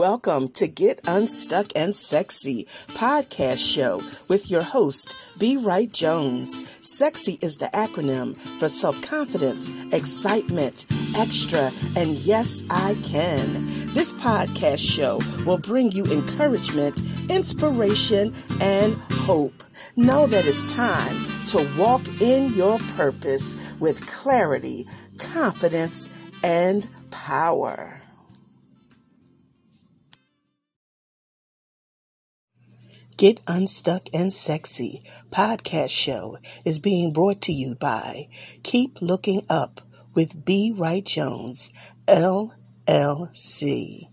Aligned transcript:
Welcome 0.00 0.48
to 0.52 0.66
Get 0.66 1.00
Unstuck 1.04 1.72
and 1.76 1.94
Sexy 1.94 2.66
podcast 2.94 3.58
show 3.58 4.02
with 4.28 4.50
your 4.50 4.62
host, 4.62 5.14
B. 5.36 5.58
Wright 5.58 5.92
Jones. 5.92 6.58
Sexy 6.80 7.38
is 7.42 7.58
the 7.58 7.66
acronym 7.74 8.34
for 8.58 8.70
self 8.70 9.02
confidence, 9.02 9.70
excitement, 9.92 10.86
extra, 11.14 11.70
and 11.96 12.12
yes, 12.12 12.64
I 12.70 12.94
can. 13.02 13.92
This 13.92 14.14
podcast 14.14 14.78
show 14.78 15.20
will 15.44 15.58
bring 15.58 15.92
you 15.92 16.06
encouragement, 16.06 16.98
inspiration, 17.28 18.34
and 18.58 18.94
hope. 18.94 19.62
Know 19.96 20.26
that 20.28 20.46
it's 20.46 20.64
time 20.72 21.26
to 21.48 21.70
walk 21.76 22.08
in 22.22 22.54
your 22.54 22.78
purpose 22.96 23.54
with 23.78 24.06
clarity, 24.06 24.88
confidence, 25.18 26.08
and 26.42 26.88
power. 27.10 27.99
Get 33.20 33.42
Unstuck 33.46 34.08
and 34.14 34.32
Sexy 34.32 35.02
podcast 35.28 35.90
show 35.90 36.38
is 36.64 36.78
being 36.78 37.12
brought 37.12 37.42
to 37.42 37.52
you 37.52 37.74
by 37.74 38.28
Keep 38.62 39.02
Looking 39.02 39.42
Up 39.50 39.82
with 40.14 40.42
B. 40.42 40.72
Wright 40.74 41.04
Jones, 41.04 41.70
LLC. 42.06 44.08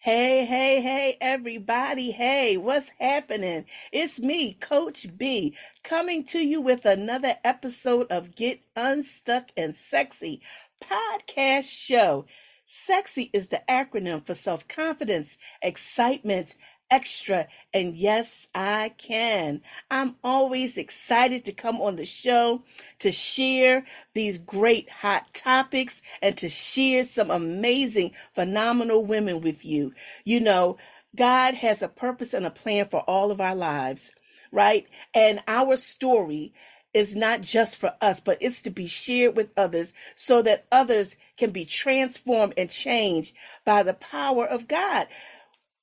Hey, 0.00 0.46
hey, 0.46 0.80
hey, 0.80 1.16
everybody. 1.20 2.10
Hey, 2.10 2.56
what's 2.56 2.88
happening? 2.98 3.66
It's 3.92 4.18
me, 4.18 4.54
Coach 4.54 5.06
B, 5.16 5.54
coming 5.84 6.24
to 6.24 6.40
you 6.40 6.60
with 6.60 6.84
another 6.84 7.36
episode 7.44 8.10
of 8.10 8.34
Get 8.34 8.62
Unstuck 8.74 9.50
and 9.56 9.76
Sexy 9.76 10.42
podcast 10.82 11.70
show. 11.70 12.26
Sexy 12.72 13.30
is 13.32 13.48
the 13.48 13.62
acronym 13.68 14.24
for 14.24 14.36
self 14.36 14.68
confidence, 14.68 15.38
excitement, 15.60 16.54
extra, 16.88 17.48
and 17.74 17.96
yes, 17.96 18.46
I 18.54 18.94
can. 18.96 19.62
I'm 19.90 20.14
always 20.22 20.78
excited 20.78 21.44
to 21.46 21.52
come 21.52 21.80
on 21.80 21.96
the 21.96 22.06
show 22.06 22.62
to 23.00 23.10
share 23.10 23.84
these 24.14 24.38
great 24.38 24.88
hot 24.88 25.34
topics 25.34 26.00
and 26.22 26.36
to 26.38 26.48
share 26.48 27.02
some 27.02 27.32
amazing, 27.32 28.12
phenomenal 28.34 29.04
women 29.04 29.40
with 29.40 29.64
you. 29.64 29.92
You 30.24 30.40
know, 30.40 30.78
God 31.16 31.54
has 31.54 31.82
a 31.82 31.88
purpose 31.88 32.34
and 32.34 32.46
a 32.46 32.52
plan 32.52 32.86
for 32.88 33.00
all 33.00 33.32
of 33.32 33.40
our 33.40 33.56
lives, 33.56 34.12
right? 34.52 34.86
And 35.12 35.40
our 35.48 35.74
story 35.74 36.54
is 36.94 37.14
not 37.16 37.40
just 37.40 37.78
for 37.78 37.94
us, 38.00 38.20
but 38.20 38.38
it's 38.40 38.62
to 38.62 38.70
be 38.70 38.86
shared 38.86 39.36
with 39.36 39.50
others 39.56 39.94
so 40.16 40.42
that 40.42 40.66
others 40.72 41.16
can 41.36 41.50
be 41.50 41.64
transformed 41.64 42.54
and 42.56 42.70
changed 42.70 43.34
by 43.64 43.82
the 43.82 43.94
power 43.94 44.46
of 44.46 44.68
God. 44.68 45.06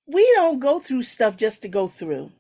We 0.08 0.30
don't 0.36 0.60
go 0.60 0.80
through 0.80 1.04
stuff 1.04 1.38
just 1.38 1.62
to 1.64 1.68
go 1.68 1.88
through. 1.88 2.32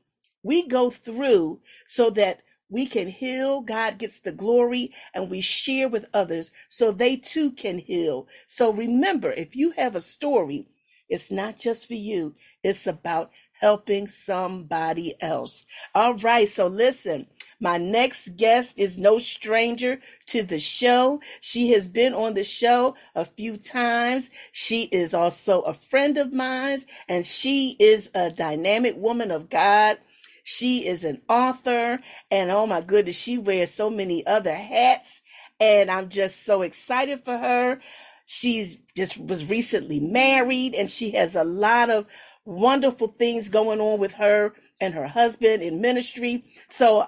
We 0.43 0.67
go 0.67 0.89
through 0.89 1.61
so 1.87 2.09
that 2.11 2.41
we 2.69 2.85
can 2.85 3.07
heal. 3.07 3.61
God 3.61 3.97
gets 3.97 4.19
the 4.19 4.31
glory 4.31 4.93
and 5.13 5.29
we 5.29 5.41
share 5.41 5.89
with 5.89 6.07
others 6.13 6.51
so 6.69 6.91
they 6.91 7.15
too 7.17 7.51
can 7.51 7.79
heal. 7.79 8.27
So 8.47 8.71
remember, 8.71 9.31
if 9.31 9.55
you 9.55 9.71
have 9.71 9.95
a 9.95 10.01
story, 10.01 10.67
it's 11.09 11.31
not 11.31 11.59
just 11.59 11.87
for 11.87 11.93
you. 11.95 12.35
It's 12.63 12.87
about 12.87 13.31
helping 13.61 14.07
somebody 14.07 15.15
else. 15.21 15.65
All 15.95 16.15
right. 16.15 16.49
So 16.49 16.67
listen, 16.67 17.27
my 17.59 17.77
next 17.77 18.35
guest 18.37 18.77
is 18.77 18.99
no 18.99 19.17
stranger 19.17 19.97
to 20.27 20.43
the 20.43 20.59
show. 20.59 21.19
She 21.41 21.71
has 21.71 21.87
been 21.87 22.13
on 22.13 22.35
the 22.35 22.43
show 22.43 22.95
a 23.15 23.25
few 23.25 23.57
times. 23.57 24.29
She 24.51 24.83
is 24.83 25.13
also 25.13 25.61
a 25.61 25.73
friend 25.73 26.17
of 26.17 26.33
mine, 26.33 26.79
and 27.07 27.25
she 27.25 27.75
is 27.79 28.11
a 28.13 28.29
dynamic 28.29 28.95
woman 28.97 29.31
of 29.31 29.49
God. 29.49 29.97
She 30.43 30.85
is 30.87 31.03
an 31.03 31.21
author, 31.27 31.99
and 32.31 32.51
oh 32.51 32.67
my 32.67 32.81
goodness, 32.81 33.17
she 33.17 33.37
wears 33.37 33.73
so 33.73 33.89
many 33.89 34.25
other 34.25 34.55
hats, 34.55 35.21
and 35.59 35.91
I'm 35.91 36.09
just 36.09 36.45
so 36.45 36.61
excited 36.61 37.25
for 37.25 37.37
her. 37.37 37.81
She's 38.27 38.77
just 38.95 39.17
was 39.17 39.45
recently 39.45 39.99
married, 39.99 40.75
and 40.75 40.89
she 40.89 41.11
has 41.11 41.35
a 41.35 41.43
lot 41.43 41.89
of 41.89 42.07
wonderful 42.45 43.09
things 43.09 43.49
going 43.49 43.81
on 43.81 43.99
with 43.99 44.13
her 44.13 44.53
and 44.79 44.93
her 44.93 45.07
husband 45.07 45.63
in 45.63 45.81
ministry. 45.81 46.45
So 46.69 47.07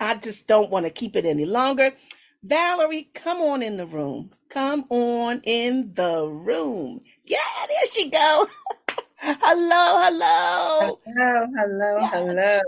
I 0.00 0.14
just 0.16 0.46
don't 0.48 0.70
want 0.70 0.86
to 0.86 0.90
keep 0.90 1.16
it 1.16 1.24
any 1.24 1.46
longer. 1.46 1.92
Valerie, 2.42 3.10
come 3.14 3.38
on 3.38 3.62
in 3.62 3.76
the 3.76 3.86
room. 3.86 4.32
Come 4.48 4.84
on 4.90 5.40
in 5.44 5.94
the 5.94 6.26
room. 6.26 7.02
Yeah, 7.24 7.38
there 7.68 7.90
she 7.92 8.10
go. 8.10 8.46
hello, 9.16 9.98
hello. 10.04 11.00
Hello, 11.06 11.46
hello, 11.56 11.98
yes. 12.00 12.12
hello. 12.12 12.60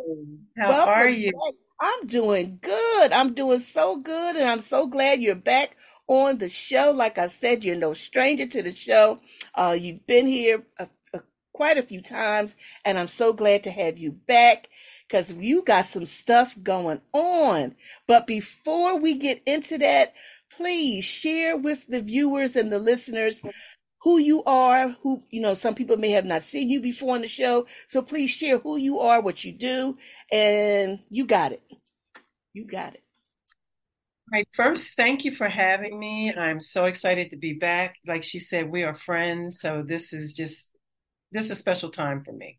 How 0.58 0.68
Welcome 0.70 0.94
are 0.94 1.08
you? 1.08 1.32
Back. 1.32 1.54
I'm 1.80 2.06
doing 2.06 2.58
good. 2.60 3.12
I'm 3.12 3.32
doing 3.34 3.60
so 3.60 3.96
good, 3.96 4.36
and 4.36 4.44
I'm 4.44 4.60
so 4.60 4.86
glad 4.86 5.22
you're 5.22 5.34
back 5.34 5.76
on 6.08 6.38
the 6.38 6.48
show. 6.48 6.92
Like 6.94 7.18
I 7.18 7.28
said, 7.28 7.64
you're 7.64 7.76
no 7.76 7.94
stranger 7.94 8.46
to 8.46 8.62
the 8.62 8.72
show. 8.72 9.20
Uh, 9.54 9.76
you've 9.78 10.06
been 10.06 10.26
here 10.26 10.64
a, 10.78 10.88
a, 11.14 11.22
quite 11.54 11.78
a 11.78 11.82
few 11.82 12.02
times, 12.02 12.54
and 12.84 12.98
I'm 12.98 13.08
so 13.08 13.32
glad 13.32 13.64
to 13.64 13.70
have 13.70 13.98
you 13.98 14.12
back 14.12 14.68
because 15.10 15.32
you 15.32 15.64
got 15.64 15.86
some 15.86 16.06
stuff 16.06 16.54
going 16.62 17.00
on. 17.12 17.74
But 18.06 18.26
before 18.26 18.98
we 19.00 19.16
get 19.16 19.42
into 19.44 19.78
that, 19.78 20.14
please 20.52 21.04
share 21.04 21.56
with 21.56 21.84
the 21.88 22.00
viewers 22.00 22.54
and 22.54 22.70
the 22.70 22.78
listeners 22.78 23.42
who 24.02 24.18
you 24.18 24.44
are, 24.44 24.96
who, 25.02 25.22
you 25.30 25.40
know, 25.40 25.54
some 25.54 25.74
people 25.74 25.96
may 25.96 26.10
have 26.10 26.24
not 26.24 26.44
seen 26.44 26.70
you 26.70 26.80
before 26.80 27.16
on 27.16 27.22
the 27.22 27.28
show. 27.28 27.66
So 27.88 28.02
please 28.02 28.30
share 28.30 28.58
who 28.58 28.76
you 28.76 29.00
are, 29.00 29.20
what 29.20 29.44
you 29.44 29.52
do, 29.52 29.98
and 30.30 31.00
you 31.10 31.26
got 31.26 31.52
it. 31.52 31.62
You 32.52 32.66
got 32.66 32.94
it. 32.94 33.02
Right. 34.32 34.46
First, 34.54 34.94
thank 34.94 35.24
you 35.24 35.34
for 35.34 35.48
having 35.48 35.98
me. 35.98 36.32
I'm 36.32 36.60
so 36.60 36.84
excited 36.84 37.30
to 37.30 37.36
be 37.36 37.54
back. 37.54 37.96
Like 38.06 38.22
she 38.22 38.38
said, 38.38 38.70
we 38.70 38.84
are 38.84 38.94
friends. 38.94 39.60
So 39.60 39.82
this 39.86 40.12
is 40.12 40.34
just, 40.34 40.70
this 41.32 41.46
is 41.46 41.52
a 41.52 41.54
special 41.56 41.90
time 41.90 42.24
for 42.24 42.32
me. 42.32 42.58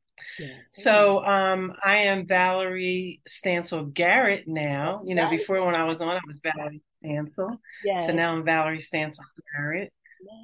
So 0.73 1.23
um, 1.23 1.73
I 1.83 2.03
am 2.03 2.25
Valerie 2.25 3.21
Stancill 3.27 3.93
Garrett 3.93 4.47
now. 4.47 4.93
That's 4.93 5.05
you 5.07 5.15
know, 5.15 5.23
right. 5.23 5.31
before 5.31 5.63
when 5.65 5.75
I 5.75 5.83
was 5.85 6.01
on, 6.01 6.09
I 6.09 6.19
was 6.25 6.39
Valerie 6.43 6.81
Stancill. 7.03 7.57
Yes. 7.83 8.07
So 8.07 8.13
now 8.13 8.33
I'm 8.33 8.43
Valerie 8.43 8.79
Stancill 8.79 9.25
Garrett. 9.53 9.91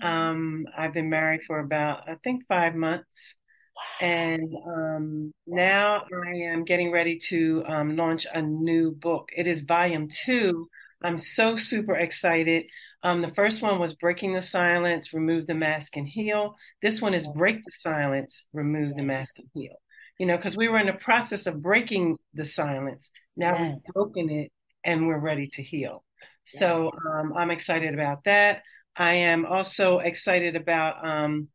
Um, 0.02 0.66
I've 0.76 0.94
been 0.94 1.10
married 1.10 1.44
for 1.44 1.60
about 1.60 2.10
I 2.10 2.16
think 2.24 2.44
five 2.48 2.76
months. 2.76 3.36
Wow. 3.76 4.08
And 4.08 4.56
um, 4.66 5.34
now 5.46 6.04
I 6.26 6.38
am 6.38 6.64
getting 6.64 6.92
ready 6.92 7.20
to 7.30 7.64
um, 7.68 7.96
launch 7.96 8.26
a 8.32 8.42
new 8.42 8.92
book. 8.92 9.30
It 9.36 9.48
is 9.48 9.62
volume 9.62 10.10
two. 10.10 10.68
I'm 11.04 11.20
so 11.20 11.56
super 11.56 11.96
excited. 11.96 12.66
Um, 13.04 13.22
the 13.22 13.34
first 13.34 13.62
one 13.62 13.80
was 13.80 13.94
Breaking 13.94 14.34
the 14.34 14.42
Silence, 14.42 15.14
Remove 15.14 15.48
the 15.48 15.54
Mask 15.54 15.96
and 15.98 16.08
Heal. 16.08 16.56
This 16.82 17.02
one 17.02 17.14
is 17.14 17.28
Break 17.28 17.58
the 17.64 17.72
Silence, 17.72 18.46
Remove 18.54 18.96
the 18.96 19.04
Mask 19.04 19.38
and 19.40 19.48
Heal. 19.54 19.76
You 20.20 20.26
know, 20.26 20.36
because 20.36 20.58
we 20.58 20.68
were 20.68 20.80
in 20.80 20.88
the 20.88 20.94
process 20.94 21.46
of 21.46 21.62
breaking 21.62 22.18
the 22.34 22.44
silence. 22.44 23.12
Now 23.36 23.52
yes. 23.52 23.62
we've 23.62 23.94
broken 23.94 24.30
it 24.30 24.52
and 24.84 25.08
we're 25.08 25.20
ready 25.20 25.48
to 25.54 25.62
heal. 25.62 26.04
Yes. 26.22 26.60
So 26.60 26.92
um, 27.14 27.34
I'm 27.38 27.52
excited 27.52 27.94
about 27.94 28.24
that. 28.24 28.64
I 28.96 29.14
am 29.14 29.46
also 29.46 30.00
excited 30.00 30.56
about, 30.56 31.06
um, 31.06 31.50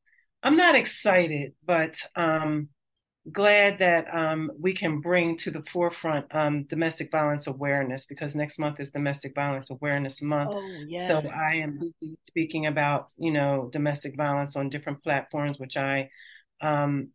I'm 0.44 0.56
not 0.56 0.76
excited, 0.76 1.54
but 1.64 1.96
um, 2.14 2.68
glad 3.30 3.78
that 3.78 4.12
um, 4.12 4.50
we 4.58 4.72
can 4.72 5.00
bring 5.00 5.36
to 5.38 5.50
the 5.50 5.62
forefront 5.70 6.26
um, 6.34 6.64
domestic 6.64 7.10
violence 7.12 7.46
awareness 7.46 8.04
because 8.04 8.34
next 8.34 8.58
month 8.58 8.80
is 8.80 8.90
domestic 8.90 9.34
violence 9.34 9.70
awareness 9.70 10.20
month. 10.20 10.50
Oh, 10.52 10.84
yes. 10.86 11.08
So 11.08 11.30
I 11.30 11.56
am 11.56 11.92
speaking 12.24 12.66
about 12.66 13.10
you 13.16 13.32
know 13.32 13.68
domestic 13.72 14.16
violence 14.16 14.56
on 14.56 14.70
different 14.70 15.02
platforms, 15.02 15.58
which 15.58 15.76
I 15.76 16.10
um, 16.60 17.10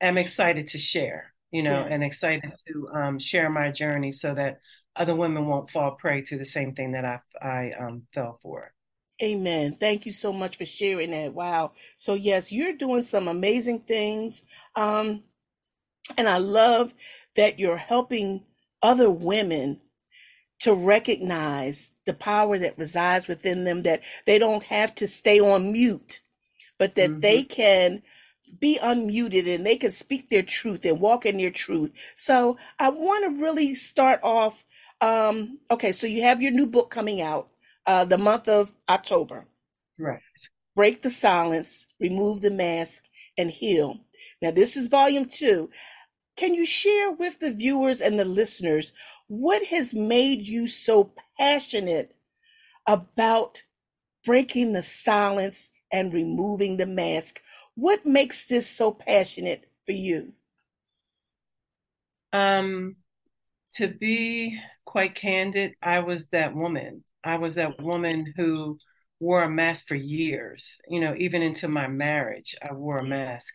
am 0.00 0.18
excited 0.18 0.68
to 0.68 0.78
share. 0.78 1.32
You 1.50 1.62
know, 1.62 1.80
yes. 1.80 1.88
and 1.90 2.04
excited 2.04 2.52
to 2.66 2.88
um, 2.92 3.18
share 3.18 3.48
my 3.48 3.70
journey 3.70 4.12
so 4.12 4.34
that 4.34 4.60
other 4.94 5.16
women 5.16 5.46
won't 5.46 5.70
fall 5.70 5.92
prey 5.92 6.20
to 6.22 6.36
the 6.36 6.44
same 6.44 6.74
thing 6.74 6.92
that 6.92 7.04
I 7.04 7.20
I 7.40 7.72
um, 7.72 8.02
fell 8.12 8.38
for. 8.42 8.72
Amen. 9.20 9.76
Thank 9.80 10.06
you 10.06 10.12
so 10.12 10.32
much 10.32 10.56
for 10.56 10.64
sharing 10.64 11.10
that. 11.10 11.34
Wow. 11.34 11.72
So 11.96 12.14
yes, 12.14 12.52
you're 12.52 12.76
doing 12.76 13.02
some 13.02 13.26
amazing 13.26 13.80
things. 13.80 14.44
Um, 14.76 15.24
and 16.16 16.28
I 16.28 16.38
love 16.38 16.94
that 17.36 17.58
you're 17.58 17.76
helping 17.76 18.44
other 18.82 19.10
women 19.10 19.80
to 20.60 20.74
recognize 20.74 21.92
the 22.04 22.14
power 22.14 22.58
that 22.58 22.78
resides 22.78 23.28
within 23.28 23.64
them, 23.64 23.82
that 23.82 24.02
they 24.26 24.38
don't 24.38 24.64
have 24.64 24.94
to 24.96 25.06
stay 25.06 25.40
on 25.40 25.72
mute, 25.72 26.20
but 26.78 26.94
that 26.96 27.10
mm-hmm. 27.10 27.20
they 27.20 27.42
can 27.44 28.02
be 28.58 28.78
unmuted 28.82 29.52
and 29.52 29.64
they 29.64 29.76
can 29.76 29.90
speak 29.90 30.28
their 30.28 30.42
truth 30.42 30.84
and 30.84 31.00
walk 31.00 31.26
in 31.26 31.36
their 31.36 31.50
truth. 31.50 31.92
So 32.16 32.56
I 32.78 32.88
want 32.90 33.24
to 33.24 33.42
really 33.42 33.74
start 33.74 34.20
off. 34.22 34.64
Um, 35.00 35.58
okay, 35.70 35.92
so 35.92 36.06
you 36.06 36.22
have 36.22 36.42
your 36.42 36.52
new 36.52 36.66
book 36.66 36.90
coming 36.90 37.20
out 37.20 37.48
uh, 37.86 38.04
the 38.04 38.18
month 38.18 38.48
of 38.48 38.72
October. 38.88 39.46
Right. 39.98 40.20
break 40.76 41.02
the 41.02 41.10
silence, 41.10 41.86
remove 42.00 42.40
the 42.40 42.52
mask, 42.52 43.04
and 43.36 43.50
heal. 43.50 43.98
Now, 44.40 44.52
this 44.52 44.76
is 44.76 44.86
volume 44.88 45.24
two. 45.24 45.70
Can 46.38 46.54
you 46.54 46.66
share 46.66 47.10
with 47.10 47.40
the 47.40 47.52
viewers 47.52 48.00
and 48.00 48.16
the 48.16 48.24
listeners 48.24 48.92
what 49.26 49.60
has 49.64 49.92
made 49.92 50.40
you 50.40 50.68
so 50.68 51.12
passionate 51.36 52.14
about 52.86 53.64
breaking 54.24 54.72
the 54.72 54.82
silence 54.82 55.70
and 55.92 56.14
removing 56.14 56.76
the 56.76 56.86
mask? 56.86 57.40
What 57.74 58.06
makes 58.06 58.46
this 58.46 58.68
so 58.68 58.92
passionate 58.92 59.68
for 59.84 59.92
you? 59.92 60.32
Um, 62.32 62.94
to 63.74 63.88
be 63.88 64.60
quite 64.84 65.16
candid, 65.16 65.74
I 65.82 65.98
was 65.98 66.28
that 66.28 66.54
woman. 66.54 67.02
I 67.24 67.38
was 67.38 67.56
that 67.56 67.82
woman 67.82 68.32
who 68.36 68.78
wore 69.18 69.42
a 69.42 69.50
mask 69.50 69.88
for 69.88 69.96
years, 69.96 70.80
you 70.88 71.00
know, 71.00 71.16
even 71.18 71.42
into 71.42 71.66
my 71.66 71.88
marriage, 71.88 72.54
I 72.62 72.74
wore 72.74 72.98
a 72.98 73.04
mask. 73.04 73.52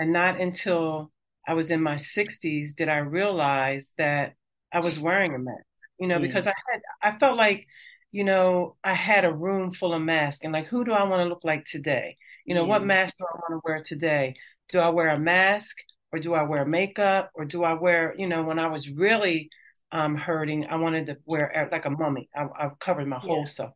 And 0.00 0.12
not 0.12 0.40
until 0.40 1.12
I 1.46 1.54
was 1.54 1.70
in 1.70 1.82
my 1.82 1.94
60s 1.94 2.74
did 2.74 2.88
I 2.88 2.98
realize 2.98 3.92
that 3.98 4.34
I 4.72 4.80
was 4.80 4.98
wearing 4.98 5.34
a 5.34 5.38
mask, 5.38 5.64
you 5.98 6.08
know, 6.08 6.18
because 6.18 6.46
I 6.46 6.54
had, 6.70 6.80
I 7.02 7.18
felt 7.18 7.36
like, 7.36 7.66
you 8.10 8.24
know, 8.24 8.76
I 8.82 8.92
had 8.92 9.24
a 9.24 9.32
room 9.32 9.72
full 9.72 9.94
of 9.94 10.02
masks 10.02 10.40
and 10.42 10.52
like, 10.52 10.66
who 10.66 10.84
do 10.84 10.92
I 10.92 11.04
want 11.04 11.20
to 11.22 11.28
look 11.28 11.44
like 11.44 11.64
today? 11.64 12.16
You 12.44 12.54
know, 12.54 12.62
yeah. 12.62 12.68
what 12.68 12.84
mask 12.84 13.16
do 13.18 13.24
I 13.24 13.36
want 13.36 13.60
to 13.60 13.60
wear 13.64 13.82
today? 13.84 14.34
Do 14.70 14.78
I 14.78 14.88
wear 14.88 15.08
a 15.08 15.18
mask 15.18 15.76
or 16.12 16.18
do 16.18 16.34
I 16.34 16.42
wear 16.42 16.64
makeup 16.64 17.30
or 17.34 17.44
do 17.44 17.64
I 17.64 17.74
wear, 17.74 18.14
you 18.16 18.26
know, 18.26 18.42
when 18.42 18.58
I 18.58 18.68
was 18.68 18.88
really 18.88 19.50
um, 19.92 20.16
hurting, 20.16 20.66
I 20.66 20.76
wanted 20.76 21.06
to 21.06 21.18
wear 21.24 21.68
like 21.70 21.84
a 21.84 21.90
mummy. 21.90 22.28
I, 22.34 22.46
I 22.58 22.70
covered 22.80 23.06
my 23.06 23.18
whole 23.18 23.40
yeah. 23.40 23.46
self. 23.46 23.72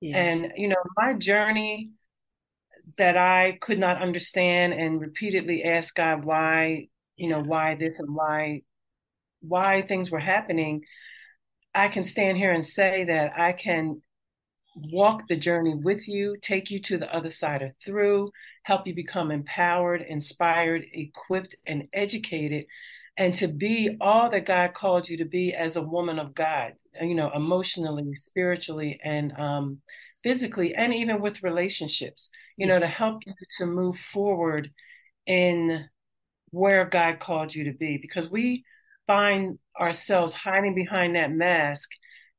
Yeah. 0.00 0.16
And, 0.16 0.52
you 0.56 0.68
know, 0.68 0.76
my 0.96 1.14
journey 1.14 1.90
that 2.96 3.16
I 3.16 3.58
could 3.60 3.78
not 3.78 4.02
understand 4.02 4.72
and 4.72 5.00
repeatedly 5.00 5.64
asked 5.64 5.94
God 5.94 6.24
why, 6.24 6.88
you 7.16 7.28
know, 7.28 7.40
why 7.40 7.74
this 7.74 7.98
and 7.98 8.14
why, 8.14 8.62
why 9.40 9.82
things 9.82 10.10
were 10.10 10.18
happening. 10.18 10.82
I 11.74 11.88
can 11.88 12.04
stand 12.04 12.38
here 12.38 12.52
and 12.52 12.66
say 12.66 13.04
that 13.04 13.32
I 13.38 13.52
can 13.52 14.00
walk 14.74 15.22
the 15.28 15.36
journey 15.36 15.74
with 15.74 16.08
you, 16.08 16.36
take 16.40 16.70
you 16.70 16.80
to 16.82 16.98
the 16.98 17.14
other 17.14 17.30
side 17.30 17.62
or 17.62 17.74
through, 17.84 18.30
help 18.62 18.86
you 18.86 18.94
become 18.94 19.30
empowered, 19.30 20.02
inspired, 20.02 20.84
equipped, 20.92 21.56
and 21.66 21.88
educated, 21.92 22.66
and 23.16 23.34
to 23.34 23.48
be 23.48 23.96
all 24.00 24.30
that 24.30 24.46
God 24.46 24.74
called 24.74 25.08
you 25.08 25.18
to 25.18 25.24
be 25.24 25.52
as 25.52 25.76
a 25.76 25.82
woman 25.82 26.18
of 26.18 26.34
God 26.34 26.74
you 27.02 27.14
know, 27.14 27.30
emotionally, 27.34 28.14
spiritually, 28.14 28.98
and 29.02 29.32
um, 29.38 29.78
physically, 30.22 30.74
and 30.74 30.92
even 30.94 31.20
with 31.20 31.42
relationships, 31.42 32.30
you 32.56 32.66
know, 32.66 32.78
to 32.78 32.86
help 32.86 33.22
you 33.26 33.34
to 33.58 33.66
move 33.66 33.98
forward 33.98 34.70
in 35.26 35.86
where 36.50 36.84
God 36.84 37.20
called 37.20 37.54
you 37.54 37.64
to 37.64 37.72
be. 37.72 37.98
Because 37.98 38.30
we 38.30 38.64
find 39.06 39.58
ourselves 39.78 40.34
hiding 40.34 40.74
behind 40.74 41.16
that 41.16 41.32
mask. 41.32 41.90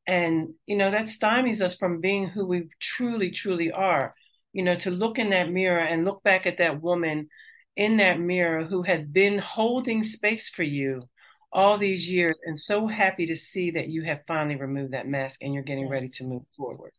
And, 0.08 0.54
you 0.66 0.76
know, 0.76 0.92
that 0.92 1.04
stymies 1.04 1.62
us 1.62 1.76
from 1.76 2.02
being 2.02 2.28
who 2.28 2.46
we 2.46 2.70
truly, 2.80 3.32
truly 3.32 3.72
are. 3.72 4.16
You 4.54 4.64
know, 4.64 4.76
to 4.78 4.90
look 4.90 5.20
in 5.20 5.30
that 5.30 5.52
mirror 5.52 5.84
and 5.84 6.06
look 6.06 6.24
back 6.24 6.48
at 6.48 6.58
that 6.58 6.82
woman 6.82 7.30
in 7.76 7.98
that 7.98 8.20
mirror 8.20 8.66
who 8.66 8.82
has 8.82 9.06
been 9.06 9.38
holding 9.38 10.04
space 10.04 10.50
for 10.50 10.64
you 10.64 11.04
all 11.51 11.78
these 11.78 12.10
years 12.10 12.40
and 12.46 12.57
so 12.57 12.88
happy 12.88 13.25
to 13.25 13.36
see 13.36 13.72
that 13.72 13.88
you 13.88 14.04
have 14.04 14.22
finally 14.28 14.56
removed 14.56 14.94
that 14.94 15.07
mask 15.07 15.42
and 15.42 15.54
you're 15.54 15.63
getting 15.63 15.86
yes. 15.86 15.92
ready 15.92 16.07
to 16.07 16.24
move 16.25 16.44
forward. 16.56 16.92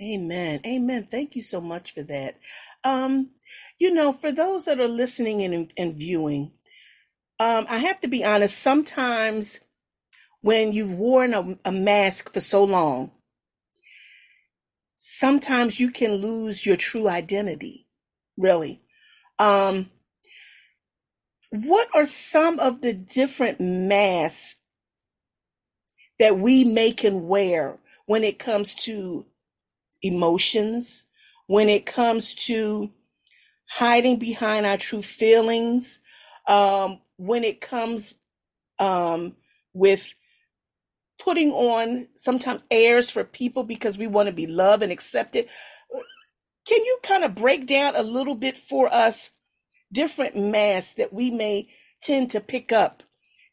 Amen. 0.00 0.60
Amen. 0.66 1.08
Thank 1.10 1.36
you 1.36 1.42
so 1.42 1.60
much 1.60 1.94
for 1.94 2.02
that. 2.04 2.38
Um, 2.84 3.30
you 3.78 3.92
know, 3.92 4.12
for 4.12 4.30
those 4.30 4.66
that 4.66 4.80
are 4.80 4.88
listening 4.88 5.42
and, 5.42 5.72
and 5.76 5.96
viewing, 5.96 6.52
um, 7.38 7.66
I 7.68 7.78
have 7.78 8.00
to 8.02 8.08
be 8.08 8.24
honest, 8.24 8.58
sometimes 8.58 9.60
when 10.40 10.72
you've 10.72 10.94
worn 10.94 11.34
a, 11.34 11.56
a 11.64 11.72
mask 11.72 12.32
for 12.32 12.40
so 12.40 12.64
long, 12.64 13.10
sometimes 14.96 15.80
you 15.80 15.90
can 15.90 16.12
lose 16.14 16.64
your 16.64 16.76
true 16.76 17.08
identity, 17.08 17.86
really. 18.36 18.82
Um, 19.38 19.90
what 21.64 21.88
are 21.94 22.06
some 22.06 22.58
of 22.58 22.80
the 22.80 22.92
different 22.92 23.60
masks 23.60 24.56
that 26.18 26.38
we 26.38 26.64
make 26.64 27.04
and 27.04 27.28
wear 27.28 27.78
when 28.06 28.24
it 28.24 28.38
comes 28.38 28.74
to 28.74 29.26
emotions, 30.02 31.04
when 31.46 31.68
it 31.68 31.86
comes 31.86 32.34
to 32.34 32.90
hiding 33.68 34.18
behind 34.18 34.64
our 34.66 34.76
true 34.76 35.02
feelings, 35.02 36.00
um, 36.48 37.00
when 37.16 37.44
it 37.44 37.60
comes 37.60 38.14
um, 38.78 39.34
with 39.74 40.14
putting 41.18 41.50
on 41.50 42.08
sometimes 42.14 42.62
airs 42.70 43.10
for 43.10 43.24
people 43.24 43.64
because 43.64 43.98
we 43.98 44.06
want 44.06 44.28
to 44.28 44.34
be 44.34 44.46
loved 44.46 44.82
and 44.82 44.92
accepted. 44.92 45.48
Can 46.66 46.84
you 46.84 46.98
kind 47.02 47.24
of 47.24 47.34
break 47.34 47.66
down 47.66 47.96
a 47.96 48.02
little 48.02 48.34
bit 48.34 48.56
for 48.56 48.92
us 48.92 49.30
different 49.92 50.36
masks 50.36 50.94
that 50.94 51.12
we 51.12 51.30
may 51.30 51.68
tend 52.00 52.30
to 52.32 52.40
pick 52.40 52.72
up 52.72 53.02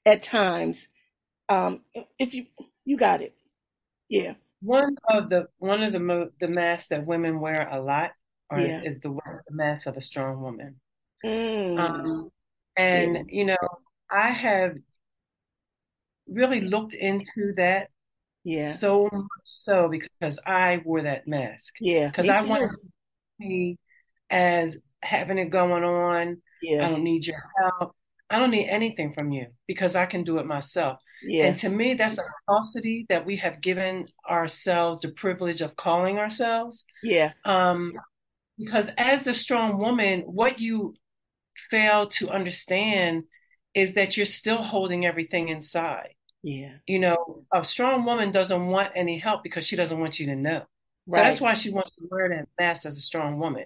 at 0.06 0.24
times. 0.24 0.88
Um, 1.50 1.82
if 2.20 2.34
you 2.34 2.46
you 2.86 2.98
got 2.98 3.22
it, 3.22 3.34
yeah. 4.10 4.34
One 4.62 4.96
of 5.10 5.30
the 5.30 5.48
one 5.58 5.84
of 5.84 5.94
the 5.94 6.00
mo- 6.00 6.32
the 6.40 6.48
masks 6.48 6.90
that 6.90 7.06
women 7.06 7.40
wear 7.40 7.68
a 7.70 7.82
lot 7.82 8.12
are, 8.50 8.62
yeah. 8.62 8.82
is 8.84 9.02
the, 9.02 9.10
the 9.10 9.56
mask 9.56 9.88
of 9.88 9.98
a 9.98 10.02
strong 10.02 10.42
woman. 10.42 10.76
Mm. 11.26 11.80
Um, 11.80 12.32
and 12.76 13.16
yeah. 13.16 13.24
you 13.28 13.46
know, 13.46 13.58
I 14.10 14.30
have 14.30 14.76
really 16.28 16.62
looked 16.62 16.94
into 16.94 17.54
that. 17.58 17.90
Yeah. 18.44 18.74
So 18.74 19.10
much 19.12 19.28
so 19.46 19.90
because 19.90 20.40
I 20.46 20.82
wore 20.84 21.04
that 21.04 21.28
mask. 21.28 21.76
Yeah. 21.80 22.08
Because 22.08 22.30
I 22.30 22.44
wanted 22.44 22.72
to 22.72 22.78
be 23.40 23.78
as 24.30 24.80
having 25.04 25.38
it 25.38 25.50
going 25.50 25.84
on. 25.84 26.42
Yeah. 26.62 26.86
I 26.86 26.90
don't 26.90 27.04
need 27.04 27.26
your 27.26 27.38
help. 27.62 27.96
I 28.30 28.40
don't 28.40 28.52
need 28.52 28.68
anything 28.68 29.14
from 29.14 29.32
you 29.32 29.48
because 29.68 29.96
I 29.96 30.06
can 30.06 30.24
do 30.24 30.40
it 30.40 30.46
myself. 30.46 31.00
Yeah. 31.24 31.46
And 31.46 31.58
to 31.58 31.70
me, 31.70 31.94
that's 31.94 32.18
a 32.18 32.24
falsity 32.48 33.06
that 33.10 33.26
we 33.26 33.38
have 33.38 33.62
given 33.62 34.08
ourselves 34.28 35.02
the 35.02 35.10
privilege 35.10 35.62
of 35.62 35.76
calling 35.76 36.18
ourselves. 36.18 36.86
Yeah. 37.04 37.34
Um, 37.46 37.94
because 38.58 38.90
as 38.98 39.24
the 39.24 39.34
strong 39.34 39.78
woman, 39.78 40.22
what 40.22 40.60
you 40.60 40.96
fail 41.70 42.08
to 42.08 42.30
understand 42.30 43.24
is 43.74 43.94
that 43.96 44.18
you're 44.18 44.26
still 44.26 44.62
holding 44.64 45.06
everything 45.06 45.50
inside. 45.50 46.14
Yeah. 46.42 46.74
You 46.88 47.00
know, 47.00 47.46
a 47.54 47.64
strong 47.64 48.04
woman 48.06 48.32
doesn't 48.32 48.68
want 48.68 48.92
any 48.96 49.18
help 49.18 49.44
because 49.44 49.66
she 49.66 49.76
doesn't 49.76 50.00
want 50.00 50.20
you 50.20 50.28
to 50.28 50.36
know. 50.36 50.64
Right. 51.06 51.20
So 51.20 51.24
that's 51.24 51.42
why 51.42 51.54
she 51.54 51.70
wants 51.70 51.92
to 51.92 52.08
wear 52.10 52.30
that 52.30 52.48
mask 52.60 52.86
as 52.86 52.98
a 52.98 53.02
strong 53.02 53.38
woman 53.40 53.66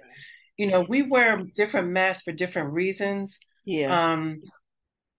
you 0.58 0.68
know, 0.68 0.82
we 0.82 1.04
wear 1.04 1.44
different 1.56 1.90
masks 1.90 2.24
for 2.24 2.32
different 2.32 2.74
reasons. 2.74 3.40
Yeah. 3.64 4.14
Um, 4.14 4.42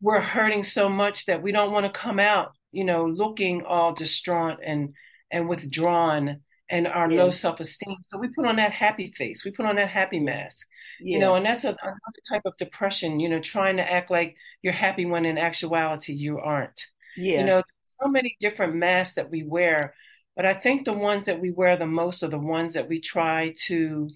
we're 0.00 0.20
hurting 0.20 0.64
so 0.64 0.88
much 0.88 1.26
that 1.26 1.42
we 1.42 1.52
don't 1.52 1.72
want 1.72 1.86
to 1.86 2.00
come 2.00 2.20
out, 2.20 2.52
you 2.72 2.84
know, 2.84 3.06
looking 3.06 3.62
all 3.64 3.94
distraught 3.94 4.58
and 4.64 4.94
and 5.30 5.48
withdrawn 5.48 6.40
and 6.70 6.86
our 6.86 7.10
yeah. 7.10 7.22
low 7.22 7.30
self 7.30 7.60
esteem. 7.60 7.96
So 8.04 8.18
we 8.18 8.28
put 8.28 8.46
on 8.46 8.56
that 8.56 8.72
happy 8.72 9.12
face. 9.12 9.44
We 9.44 9.50
put 9.50 9.66
on 9.66 9.76
that 9.76 9.88
happy 9.88 10.20
mask. 10.20 10.66
Yeah. 11.00 11.14
You 11.14 11.20
know, 11.20 11.34
and 11.36 11.46
that's 11.46 11.64
a, 11.64 11.68
another 11.68 12.22
type 12.28 12.42
of 12.44 12.56
depression. 12.56 13.20
You 13.20 13.28
know, 13.28 13.40
trying 13.40 13.76
to 13.76 13.92
act 13.92 14.10
like 14.10 14.36
you're 14.62 14.72
happy 14.72 15.06
when 15.06 15.24
in 15.24 15.38
actuality 15.38 16.12
you 16.14 16.38
aren't. 16.38 16.86
Yeah. 17.16 17.40
You 17.40 17.46
know, 17.46 17.62
so 18.02 18.08
many 18.08 18.36
different 18.40 18.74
masks 18.76 19.14
that 19.16 19.30
we 19.30 19.42
wear, 19.42 19.94
but 20.36 20.46
I 20.46 20.54
think 20.54 20.84
the 20.84 20.92
ones 20.92 21.24
that 21.24 21.40
we 21.40 21.50
wear 21.50 21.76
the 21.76 21.86
most 21.86 22.22
are 22.22 22.28
the 22.28 22.38
ones 22.38 22.74
that 22.74 22.88
we 22.88 23.00
try 23.00 23.54
to 23.66 24.08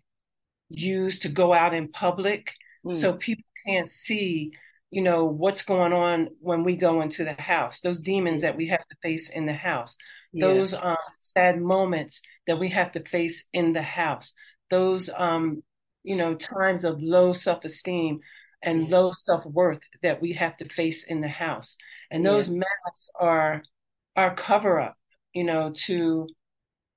use 0.73 1.21
to 1.21 1.29
go 1.29 1.53
out 1.53 1.75
in 1.75 1.89
public 1.89 2.53
mm. 2.85 2.97
so 2.97 3.13
people 3.13 3.45
can't 3.67 3.91
see 3.91 4.53
you 4.91 5.03
know 5.03 5.25
what's 5.25 5.63
going 5.63 5.93
on 5.93 6.29
when 6.41 6.65
we 6.65 6.77
go 6.77 7.01
into 7.01 7.25
the 7.25 7.35
house 7.35 7.81
those 7.81 8.01
demons 8.01 8.43
that 8.43 8.57
we 8.57 8.69
have 8.69 8.87
to 8.89 8.97
face 9.03 9.31
in 9.31 9.47
the 9.47 9.53
house 9.53 9.97
yeah. 10.33 10.47
those 10.47 10.75
um, 10.75 10.97
sad 11.19 11.61
moments 11.61 12.21
that 12.47 12.59
we 12.59 12.69
have 12.69 12.93
to 12.93 13.01
face 13.09 13.47
in 13.53 13.73
the 13.73 13.83
house 13.83 14.35
those 14.71 15.11
um, 15.17 15.63
you 16.05 16.17
know 16.17 16.35
times 16.35 16.85
of 16.85 17.03
low 17.03 17.33
self-esteem 17.33 18.21
and 18.63 18.89
yeah. 18.89 18.97
low 18.97 19.13
self-worth 19.13 19.81
that 20.03 20.21
we 20.21 20.33
have 20.33 20.57
to 20.57 20.69
face 20.69 21.05
in 21.05 21.21
the 21.21 21.29
house 21.29 21.77
and 22.11 22.25
those 22.25 22.51
yeah. 22.51 22.59
masks 22.59 23.11
are 23.19 23.63
our 24.17 24.35
cover 24.35 24.81
up 24.81 24.97
you 25.33 25.45
know 25.45 25.73
to 25.75 26.29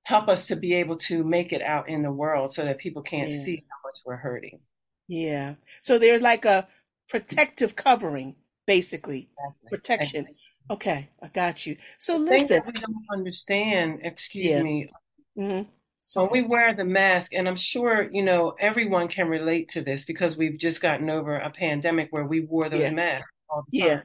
help 0.06 0.28
us 0.28 0.46
to 0.46 0.54
be 0.54 0.72
able 0.72 0.96
to 0.96 1.24
make 1.24 1.52
it 1.52 1.60
out 1.60 1.88
in 1.88 2.02
the 2.02 2.12
world 2.12 2.54
so 2.54 2.64
that 2.64 2.78
people 2.78 3.02
can't 3.02 3.28
yeah. 3.28 3.42
see 3.42 3.56
how 3.56 3.88
much 3.88 3.98
we're 4.06 4.16
hurting. 4.16 4.60
Yeah. 5.08 5.56
So 5.82 5.98
there's 5.98 6.22
like 6.22 6.44
a 6.44 6.68
protective 7.08 7.74
covering, 7.74 8.36
basically. 8.68 9.28
Exactly. 9.28 9.68
Protection. 9.68 10.20
Exactly. 10.20 10.42
Okay, 10.70 11.08
I 11.20 11.28
got 11.28 11.66
you. 11.66 11.76
So 11.98 12.18
listen, 12.18 12.62
we 12.66 12.72
don't 12.72 13.06
understand. 13.12 14.00
Excuse 14.04 14.52
yeah. 14.52 14.62
me. 14.62 14.88
Mm-hmm. 15.36 15.70
So 16.04 16.22
when 16.22 16.30
we 16.30 16.42
wear 16.42 16.72
the 16.72 16.84
mask, 16.84 17.34
and 17.34 17.48
I'm 17.48 17.56
sure, 17.56 18.08
you 18.12 18.22
know, 18.22 18.54
everyone 18.60 19.08
can 19.08 19.28
relate 19.28 19.70
to 19.70 19.82
this 19.82 20.04
because 20.04 20.36
we've 20.36 20.56
just 20.56 20.80
gotten 20.80 21.10
over 21.10 21.36
a 21.36 21.50
pandemic 21.50 22.08
where 22.10 22.26
we 22.26 22.42
wore 22.42 22.68
those 22.68 22.80
yeah. 22.80 22.90
masks 22.90 23.30
all 23.50 23.64
the 23.72 23.80
time. 23.80 23.88
Yeah. 23.88 24.02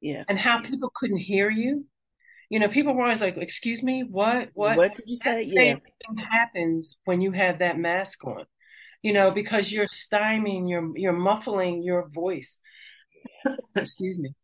Yeah. 0.00 0.24
And 0.28 0.38
how 0.38 0.60
people 0.62 0.92
couldn't 0.94 1.18
hear 1.18 1.50
you. 1.50 1.86
You 2.50 2.58
know, 2.58 2.68
people 2.68 2.94
were 2.94 3.04
always 3.04 3.20
like, 3.20 3.36
excuse 3.36 3.82
me, 3.82 4.02
what? 4.02 4.50
What? 4.54 4.76
What 4.76 4.94
did 4.96 5.08
you 5.08 5.16
say? 5.16 5.44
That 5.44 5.46
yeah. 5.46 5.74
thing 5.74 6.26
happens 6.30 6.98
when 7.04 7.20
you 7.20 7.32
have 7.32 7.60
that 7.60 7.78
mask 7.78 8.24
on. 8.24 8.44
You 9.02 9.14
know, 9.14 9.30
because 9.30 9.72
you're 9.72 9.86
stymieing, 9.86 10.68
you're 10.68 10.90
you're 10.96 11.12
muffling 11.12 11.82
your 11.82 12.08
voice. 12.08 12.58
excuse 13.74 14.18
me. 14.18 14.34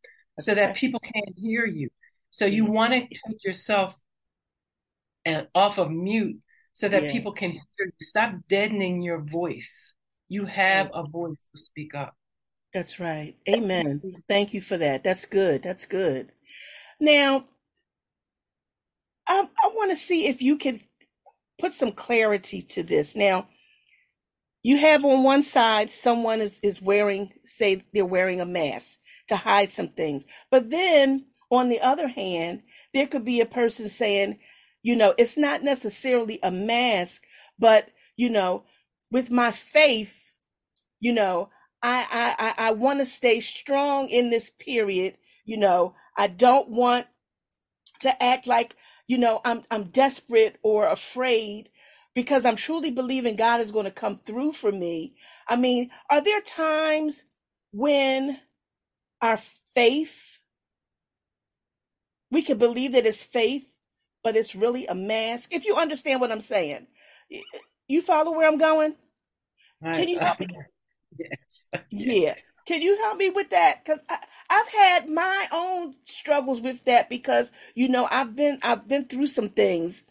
so 0.41 0.55
that 0.55 0.77
people 0.77 1.01
can't 1.01 1.37
hear 1.37 1.67
you. 1.67 1.91
So 2.31 2.47
you 2.47 2.65
mm-hmm. 2.65 2.73
want 2.73 2.93
to 2.93 3.01
take 3.01 3.45
yourself 3.45 3.95
and 5.25 5.49
off 5.55 5.79
of 5.79 5.91
mute 5.91 6.39
so 6.75 6.89
that 6.89 7.05
yeah. 7.05 7.13
people 7.13 7.33
can 7.33 7.51
hear 7.51 7.61
you. 7.79 7.93
Stop 8.01 8.35
deadening 8.49 9.03
your 9.03 9.21
voice. 9.21 9.95
You 10.29 10.43
That's 10.43 10.57
have 10.57 10.87
right. 10.95 11.05
a 11.05 11.09
voice 11.09 11.49
to 11.55 11.61
speak 11.61 11.95
up. 11.95 12.15
That's 12.73 13.01
right. 13.01 13.35
Amen. 13.49 14.03
Thank 14.29 14.53
you 14.53 14.61
for 14.61 14.77
that. 14.77 15.03
That's 15.03 15.25
good. 15.25 15.63
That's 15.63 15.87
good. 15.87 16.31
Now, 17.01 17.47
Um, 19.29 19.49
I, 19.63 19.67
I 19.67 19.69
want 19.75 19.91
to 19.91 19.97
see 19.97 20.27
if 20.29 20.43
you 20.43 20.57
can 20.57 20.81
put 21.59 21.73
some 21.73 21.93
clarity 21.93 22.63
to 22.63 22.83
this. 22.83 23.17
Now, 23.17 23.49
you 24.63 24.79
have 24.79 25.05
on 25.05 25.23
one 25.23 25.43
side 25.43 25.91
someone 25.91 26.41
is, 26.41 26.61
is 26.63 26.83
wearing, 26.83 27.33
say, 27.45 27.85
they're 27.95 28.05
wearing 28.05 28.41
a 28.41 28.47
mask 28.47 29.01
to 29.29 29.37
hide 29.37 29.71
some 29.71 29.89
things. 29.89 30.27
But 30.51 30.71
then 30.71 31.27
on 31.51 31.69
the 31.69 31.81
other 31.81 32.09
hand, 32.09 32.63
there 32.93 33.07
could 33.07 33.25
be 33.25 33.41
a 33.41 33.47
person 33.47 33.89
saying, 33.89 34.39
you 34.83 34.97
know, 34.97 35.15
it's 35.19 35.39
not 35.39 35.63
necessarily 35.63 36.39
a 36.43 36.51
mask, 36.51 37.23
but, 37.59 37.89
you 38.17 38.29
know, 38.29 38.65
with 39.11 39.31
my 39.31 39.53
faith, 39.53 40.33
you 41.01 41.13
know, 41.13 41.51
I, 41.83 42.35
I, 42.39 42.69
I 42.69 42.71
want 42.73 43.01
to 43.01 43.07
stay 43.07 43.41
strong 43.41 44.09
in 44.09 44.31
this 44.31 44.51
period. 44.51 45.17
You 45.45 45.59
know, 45.59 45.95
I 46.17 46.27
don't 46.27 46.69
want 46.71 47.07
to 48.01 48.23
act 48.23 48.47
like, 48.47 48.75
you 49.07 49.19
know, 49.19 49.41
I'm, 49.45 49.63
I'm 49.71 49.85
desperate 49.85 50.59
or 50.63 50.89
afraid 50.89 51.71
because 52.15 52.45
I'm 52.45 52.57
truly 52.57 52.91
believing 52.91 53.37
God 53.37 53.61
is 53.61 53.71
going 53.71 53.85
to 53.85 53.91
come 53.91 54.17
through 54.17 54.53
for 54.53 54.73
me. 54.73 55.15
I 55.49 55.57
mean, 55.57 55.91
are 56.11 56.21
there 56.23 56.41
times 56.41 57.25
when 57.73 58.39
our 59.21 59.39
faith, 59.75 60.39
we 62.31 62.43
can 62.43 62.59
believe 62.59 62.93
that 62.93 63.07
it's 63.07 63.23
faith, 63.23 63.71
but 64.25 64.37
it's 64.37 64.57
really 64.57 64.87
a 64.87 64.95
mask. 64.95 65.53
If 65.53 65.65
you 65.67 65.77
understand 65.77 66.21
what 66.21 66.33
I'm 66.33 66.41
saying, 66.41 66.87
you 67.87 68.03
follow 68.03 68.33
where 68.33 68.49
I'm 68.49 68.59
going? 68.59 68.97
Can 69.95 70.09
you 70.09 70.19
help 70.19 70.41
me? 70.41 70.49
yes. 71.19 71.69
Yeah. 71.91 72.35
Can 72.67 72.83
you 72.83 72.97
help 73.05 73.19
me 73.19 73.31
with 73.31 73.51
that? 73.51 73.85
Because 73.85 74.01
I've 74.51 74.69
had 74.69 75.11
my 75.11 75.47
own 75.53 75.95
struggles 76.05 76.61
with 76.61 76.85
that 76.85 77.11
because 77.11 77.53
you 77.75 77.89
know 77.89 78.09
I've 78.11 78.37
been 78.37 78.59
I've 78.63 78.89
been 78.89 79.07
through 79.07 79.29
some 79.29 79.51
things, 79.51 80.05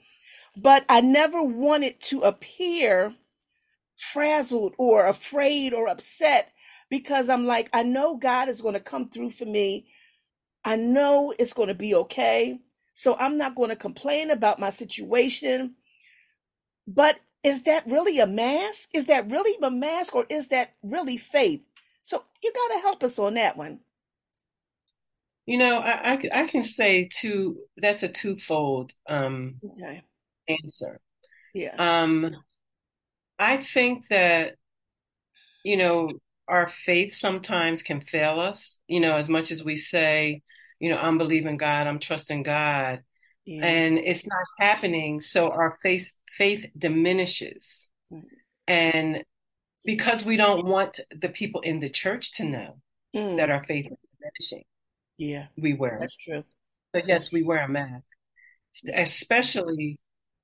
but 0.57 0.85
I 0.89 1.01
never 1.01 1.43
wanted 1.43 2.01
to 2.03 2.21
appear 2.21 3.15
frazzled 3.97 4.75
or 4.77 5.07
afraid 5.07 5.73
or 5.73 5.87
upset 5.87 6.51
because 6.89 7.29
I'm 7.29 7.45
like 7.45 7.69
I 7.73 7.83
know 7.83 8.17
God 8.17 8.49
is 8.49 8.61
going 8.61 8.75
to 8.75 8.79
come 8.79 9.09
through 9.09 9.31
for 9.31 9.45
me. 9.45 9.87
I 10.65 10.77
know 10.77 11.33
it's 11.39 11.53
going 11.53 11.69
to 11.69 11.75
be 11.75 11.95
okay. 11.95 12.59
So 12.95 13.15
I'm 13.17 13.37
not 13.37 13.55
going 13.55 13.69
to 13.69 13.75
complain 13.75 14.31
about 14.31 14.59
my 14.59 14.69
situation. 14.71 15.75
But 16.87 17.19
is 17.43 17.63
that 17.63 17.85
really 17.87 18.19
a 18.19 18.27
mask? 18.27 18.89
Is 18.93 19.07
that 19.07 19.31
really 19.31 19.57
a 19.61 19.71
mask 19.71 20.15
or 20.15 20.25
is 20.29 20.49
that 20.49 20.73
really 20.83 21.17
faith? 21.17 21.61
So 22.05 22.23
you 22.43 22.53
got 22.53 22.75
to 22.75 22.81
help 22.81 23.03
us 23.03 23.17
on 23.17 23.33
that 23.33 23.57
one. 23.57 23.79
You 25.47 25.57
know, 25.57 25.79
I, 25.79 26.13
I, 26.13 26.29
I 26.33 26.47
can 26.47 26.61
say 26.61 27.09
two, 27.11 27.57
that's 27.77 28.03
a 28.03 28.07
twofold 28.07 28.91
um, 29.09 29.55
okay. 29.63 30.03
answer. 30.47 31.01
Yeah. 31.55 31.73
Um, 31.79 32.35
I 33.39 33.57
think 33.57 34.07
that, 34.09 34.53
you 35.63 35.77
know, 35.77 36.11
our 36.47 36.67
faith 36.67 37.11
sometimes 37.11 37.81
can 37.81 38.01
fail 38.01 38.39
us, 38.39 38.79
you 38.87 38.99
know, 38.99 39.17
as 39.17 39.27
much 39.27 39.49
as 39.49 39.63
we 39.63 39.75
say, 39.75 40.43
you 40.79 40.91
know, 40.91 40.97
I'm 40.97 41.17
believing 41.17 41.57
God, 41.57 41.87
I'm 41.87 41.99
trusting 41.99 42.43
God. 42.43 43.01
Yeah. 43.45 43.65
And 43.65 43.97
it's 43.97 44.27
not 44.27 44.43
happening. 44.59 45.21
So 45.21 45.49
our 45.49 45.79
faith 45.81 46.13
faith 46.37 46.67
diminishes. 46.77 47.89
Mm. 48.11 48.23
And 48.67 49.23
because 49.85 50.25
we 50.25 50.37
don't 50.37 50.65
want 50.65 50.99
the 51.15 51.29
people 51.29 51.61
in 51.61 51.79
the 51.79 51.89
church 51.89 52.33
to 52.37 52.43
know 52.43 52.77
mm. 53.15 53.37
that 53.37 53.49
our 53.49 53.63
faith 53.63 53.85
is 53.85 53.97
diminishing. 54.19 54.63
Yeah. 55.17 55.47
We 55.57 55.73
wear 55.73 55.97
That's 55.99 56.15
true. 56.15 56.41
But 56.91 57.07
yes, 57.07 57.31
we 57.31 57.43
wear 57.43 57.63
a 57.63 57.69
mask, 57.69 58.05
especially 58.93 59.99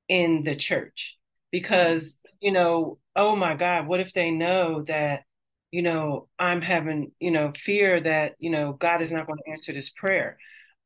in 0.07 0.43
the 0.43 0.55
church. 0.55 1.17
Because, 1.51 2.17
you 2.39 2.51
know, 2.51 2.97
oh 3.15 3.35
my 3.35 3.55
God, 3.55 3.87
what 3.87 3.99
if 3.99 4.13
they 4.13 4.31
know 4.31 4.83
that 4.83 5.23
you 5.71 5.81
know, 5.81 6.27
I'm 6.37 6.61
having, 6.61 7.13
you 7.19 7.31
know, 7.31 7.53
fear 7.57 8.01
that, 8.01 8.35
you 8.39 8.49
know, 8.49 8.73
God 8.73 9.01
is 9.01 9.11
not 9.11 9.25
going 9.25 9.39
to 9.45 9.51
answer 9.51 9.73
this 9.73 9.89
prayer. 9.89 10.37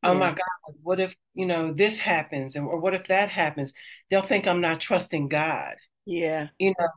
Yeah. 0.04 0.12
Oh 0.12 0.14
my 0.14 0.30
God, 0.30 0.76
what 0.84 1.00
if, 1.00 1.16
you 1.34 1.48
know, 1.48 1.74
this 1.74 1.98
happens 1.98 2.56
or 2.56 2.80
what 2.80 2.94
if 2.94 3.08
that 3.08 3.30
happens? 3.30 3.74
They'll 4.10 4.22
think 4.22 4.48
I'm 4.48 4.62
not 4.62 4.80
trusting 4.80 5.28
God. 5.28 5.74
Yeah. 6.06 6.50
You 6.60 6.76
know, 6.78 6.88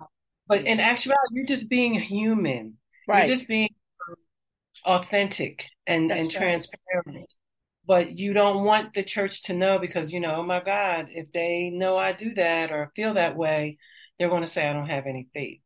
but 0.48 0.58
in 0.60 0.78
mm-hmm. 0.78 0.80
actuality, 0.80 1.32
you're 1.32 1.46
just 1.46 1.68
being 1.68 1.94
human. 1.94 2.78
Right. 3.06 3.26
You're 3.26 3.36
just 3.36 3.48
being 3.48 3.70
authentic 4.84 5.66
and, 5.86 6.10
and 6.10 6.30
transparent. 6.30 7.32
But 7.86 8.18
you 8.18 8.32
don't 8.34 8.64
want 8.64 8.92
the 8.92 9.02
church 9.02 9.44
to 9.44 9.54
know 9.54 9.78
because, 9.78 10.12
you 10.12 10.20
know, 10.20 10.36
oh 10.36 10.42
my 10.42 10.60
God, 10.62 11.08
if 11.10 11.32
they 11.32 11.70
know 11.70 11.96
I 11.96 12.12
do 12.12 12.34
that 12.34 12.70
or 12.70 12.92
feel 12.94 13.14
that 13.14 13.36
way, 13.36 13.78
they're 14.18 14.28
going 14.28 14.42
to 14.42 14.46
say 14.46 14.68
I 14.68 14.72
don't 14.74 14.90
have 14.90 15.06
any 15.06 15.28
faith. 15.32 15.60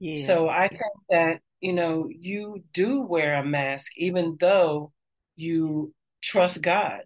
Yeah. 0.00 0.26
So 0.26 0.48
I 0.48 0.68
think 0.68 0.80
that 1.10 1.40
you 1.60 1.72
know, 1.72 2.08
you 2.08 2.62
do 2.72 3.00
wear 3.02 3.34
a 3.34 3.44
mask 3.44 3.92
even 3.96 4.36
though 4.40 4.92
you 5.36 5.92
trust 6.22 6.62
God. 6.62 7.00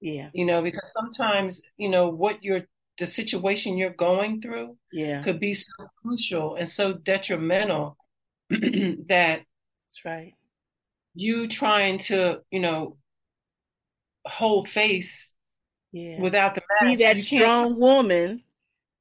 Yeah. 0.00 0.28
You 0.34 0.44
know, 0.44 0.62
because 0.62 0.92
sometimes, 0.92 1.62
you 1.78 1.88
know, 1.88 2.08
what 2.08 2.42
you're 2.42 2.66
the 2.98 3.06
situation 3.06 3.76
you're 3.76 3.90
going 3.90 4.40
through 4.40 4.76
yeah. 4.92 5.22
could 5.22 5.40
be 5.40 5.54
so 5.54 5.72
crucial 6.02 6.56
and 6.56 6.68
so 6.68 6.92
detrimental 6.92 7.96
that 8.50 9.42
that's 9.94 10.04
right. 10.04 10.34
You 11.14 11.46
trying 11.46 11.98
to, 11.98 12.40
you 12.50 12.60
know, 12.60 12.96
hold 14.26 14.68
face 14.68 15.32
yeah. 15.92 16.20
without 16.20 16.54
the 16.54 16.62
mask. 16.80 16.98
Be 16.98 17.04
that 17.04 17.18
strong 17.18 17.78
woman. 17.78 18.42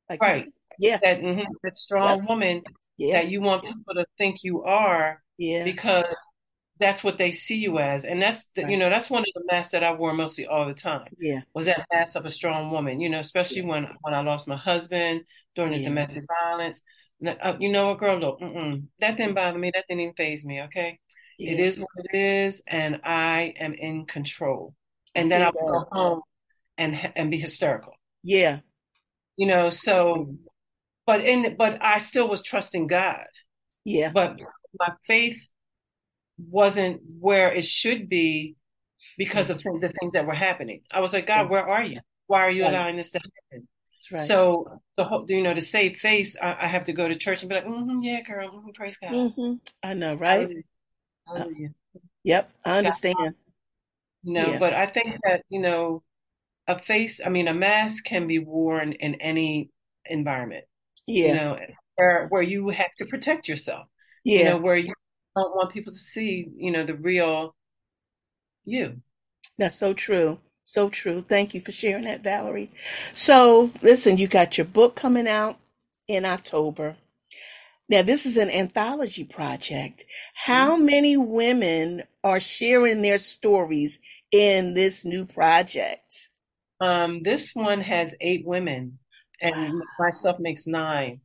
Like 0.09 0.21
right. 0.21 0.47
Yeah. 0.77 0.99
That, 1.01 1.21
mm-hmm, 1.21 1.51
that 1.63 1.77
strong 1.77 2.19
yep. 2.19 2.29
woman 2.29 2.61
yeah. 2.97 3.13
that 3.13 3.29
you 3.29 3.41
want 3.41 3.63
people 3.63 3.95
to 3.95 4.05
think 4.17 4.43
you 4.43 4.63
are 4.63 5.21
yeah. 5.37 5.63
because 5.63 6.05
that's 6.83 7.03
what 7.03 7.17
they 7.17 7.31
see 7.31 7.57
you 7.57 7.79
as 7.79 8.05
and 8.05 8.21
that's 8.21 8.49
the, 8.55 8.63
right. 8.63 8.71
you 8.71 8.77
know 8.77 8.89
that's 8.89 9.09
one 9.09 9.21
of 9.21 9.33
the 9.35 9.43
masks 9.51 9.71
that 9.71 9.83
i 9.83 9.93
wore 9.93 10.13
mostly 10.13 10.45
all 10.45 10.67
the 10.67 10.73
time 10.73 11.07
yeah 11.19 11.39
was 11.53 11.67
that 11.67 11.85
mask 11.91 12.15
of 12.15 12.25
a 12.25 12.29
strong 12.29 12.71
woman 12.71 12.99
you 12.99 13.09
know 13.09 13.19
especially 13.19 13.61
yeah. 13.61 13.67
when 13.67 13.87
when 14.01 14.13
i 14.13 14.21
lost 14.21 14.47
my 14.47 14.57
husband 14.57 15.21
during 15.55 15.71
the 15.71 15.79
yeah. 15.79 15.87
domestic 15.89 16.23
violence 16.43 16.81
uh, 17.25 17.53
you 17.59 17.71
know 17.71 17.89
what 17.89 17.99
girl 17.99 18.19
look 18.19 18.39
that 18.99 19.17
didn't 19.17 19.35
bother 19.35 19.57
me 19.57 19.71
that 19.73 19.85
didn't 19.87 20.01
even 20.01 20.13
faze 20.15 20.43
me 20.43 20.61
okay 20.61 20.99
yeah. 21.39 21.53
it 21.53 21.59
is 21.59 21.79
what 21.79 21.89
it 22.11 22.17
is 22.17 22.61
and 22.67 22.99
i 23.03 23.53
am 23.59 23.73
in 23.73 24.05
control 24.05 24.73
and 25.15 25.31
then 25.31 25.41
i'll 25.41 25.51
go 25.51 25.85
home 25.91 26.21
and 26.77 27.11
and 27.15 27.31
be 27.31 27.39
hysterical 27.39 27.93
yeah 28.23 28.59
you 29.37 29.47
know 29.47 29.69
so 29.69 30.27
but 31.05 31.21
in 31.21 31.55
but 31.57 31.77
I 31.81 31.97
still 31.97 32.27
was 32.27 32.41
trusting 32.41 32.87
God. 32.87 33.25
Yeah. 33.85 34.11
But 34.13 34.39
my 34.79 34.93
faith 35.05 35.49
wasn't 36.37 37.01
where 37.19 37.53
it 37.53 37.65
should 37.65 38.09
be 38.09 38.55
because 39.17 39.49
of 39.49 39.61
the 39.61 39.93
things 39.99 40.13
that 40.13 40.25
were 40.25 40.33
happening. 40.33 40.81
I 40.91 40.99
was 40.99 41.13
like, 41.13 41.27
God, 41.27 41.49
where 41.49 41.67
are 41.67 41.83
you? 41.83 41.99
Why 42.27 42.41
are 42.41 42.51
you 42.51 42.63
right. 42.63 42.73
allowing 42.73 42.97
this 42.97 43.11
to 43.11 43.19
happen? 43.19 43.67
Right. 44.11 44.21
So 44.21 44.81
the 44.97 45.05
whole, 45.05 45.25
you 45.29 45.43
know, 45.43 45.53
to 45.53 45.61
save 45.61 45.97
face, 45.97 46.35
I, 46.41 46.57
I, 46.63 46.67
have 46.67 46.85
to 46.85 46.93
go 46.93 47.07
to 47.07 47.15
church 47.15 47.41
and 47.41 47.49
be 47.49 47.55
like, 47.55 47.65
mm-hmm, 47.65 47.99
yeah, 48.01 48.21
girl, 48.21 48.49
mm-hmm, 48.49 48.71
praise 48.71 48.97
God. 48.97 49.11
Mm-hmm. 49.11 49.53
I 49.81 49.93
know, 49.93 50.15
right? 50.15 50.49
Uh, 51.25 51.45
yep, 52.23 52.51
I 52.65 52.79
understand. 52.79 53.15
God. 53.17 53.33
Know, 54.25 54.51
yeah. 54.51 54.59
but 54.59 54.73
I 54.73 54.87
think 54.87 55.17
that 55.23 55.43
you 55.49 55.61
know, 55.61 56.03
a 56.67 56.79
face, 56.79 57.21
I 57.25 57.29
mean, 57.29 57.47
a 57.47 57.53
mask 57.53 58.03
can 58.03 58.27
be 58.27 58.39
worn 58.39 58.93
in 58.93 59.15
any 59.15 59.69
environment. 60.05 60.65
Yeah. 61.07 61.27
You 61.27 61.35
know, 61.35 61.59
where 61.95 62.27
where 62.27 62.41
you 62.41 62.69
have 62.69 62.93
to 62.97 63.05
protect 63.05 63.47
yourself. 63.47 63.87
Yeah. 64.23 64.37
You 64.37 64.45
know, 64.45 64.57
where 64.57 64.77
you 64.77 64.93
don't 65.35 65.55
want 65.55 65.71
people 65.73 65.93
to 65.93 65.99
see, 65.99 66.49
you 66.55 66.71
know, 66.71 66.85
the 66.85 66.93
real 66.95 67.55
you. 68.65 69.01
That's 69.57 69.77
so 69.77 69.93
true. 69.93 70.39
So 70.63 70.89
true. 70.89 71.25
Thank 71.27 71.53
you 71.53 71.61
for 71.61 71.71
sharing 71.71 72.05
that, 72.05 72.23
Valerie. 72.23 72.69
So, 73.13 73.69
listen, 73.81 74.17
you 74.17 74.27
got 74.27 74.57
your 74.57 74.65
book 74.65 74.95
coming 74.95 75.27
out. 75.27 75.57
in 76.07 76.25
October. 76.25 76.97
Now, 77.89 78.01
this 78.01 78.25
is 78.25 78.37
an 78.37 78.49
anthology 78.49 79.23
project. 79.23 80.05
How 80.35 80.75
mm-hmm. 80.75 80.85
many 80.85 81.17
women 81.17 82.03
are 82.23 82.39
sharing 82.39 83.01
their 83.01 83.19
stories 83.19 83.99
in 84.31 84.73
this 84.73 85.05
new 85.05 85.25
project? 85.25 86.29
Um, 86.81 87.21
this 87.23 87.53
one 87.53 87.81
has 87.81 88.15
eight 88.21 88.45
women, 88.45 88.99
and 89.41 89.75
wow. 89.75 89.81
myself 89.99 90.39
makes 90.39 90.67
nine. 90.67 91.21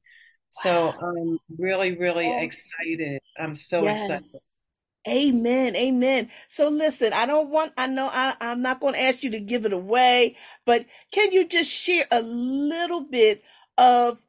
So 0.50 0.94
I'm 1.00 1.38
really, 1.58 1.96
really 1.96 2.28
yes. 2.28 2.42
excited. 2.44 3.20
I'm 3.38 3.54
so 3.54 3.82
yes. 3.82 4.10
excited. 4.10 4.58
Amen. 5.06 5.76
Amen. 5.76 6.28
So 6.48 6.68
listen, 6.68 7.12
I 7.12 7.24
don't 7.24 7.48
want, 7.48 7.72
I 7.78 7.86
know 7.86 8.08
I, 8.10 8.34
I'm 8.40 8.60
not 8.60 8.80
going 8.80 8.94
to 8.94 9.02
ask 9.02 9.22
you 9.22 9.30
to 9.30 9.40
give 9.40 9.64
it 9.64 9.72
away, 9.72 10.36
but 10.66 10.84
can 11.12 11.32
you 11.32 11.46
just 11.46 11.70
share 11.70 12.04
a 12.10 12.20
little 12.20 13.02
bit 13.02 13.42
of 13.78 14.20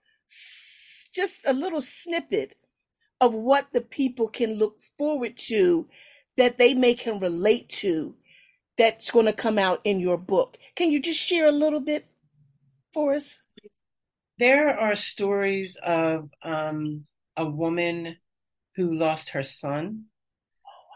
just 1.14 1.46
a 1.46 1.54
little 1.54 1.82
snippet 1.82 2.56
of 3.20 3.34
what 3.34 3.68
the 3.74 3.82
people 3.82 4.30
can 4.30 4.58
look 4.58 4.80
forward 4.98 5.38
to 5.38 5.88
that 6.38 6.58
they 6.58 6.74
may 6.74 6.94
can 6.94 7.20
relate 7.20 7.68
to 7.68 8.16
that's 8.78 9.12
going 9.12 9.26
to 9.26 9.34
come 9.34 9.58
out 9.58 9.82
in 9.84 10.00
your 10.00 10.18
book? 10.18 10.58
Can 10.76 10.92
you 10.92 11.02
just 11.02 11.20
share 11.20 11.48
a 11.48 11.52
little 11.52 11.82
bit 11.82 12.08
for 12.94 13.14
us? 13.14 13.42
There 14.40 14.80
are 14.80 14.96
stories 14.96 15.78
of 15.84 16.30
um, 16.44 17.06
a 17.36 17.46
woman 17.46 18.16
who 18.78 18.94
lost 18.94 19.32
her 19.32 19.44
son. 19.44 20.06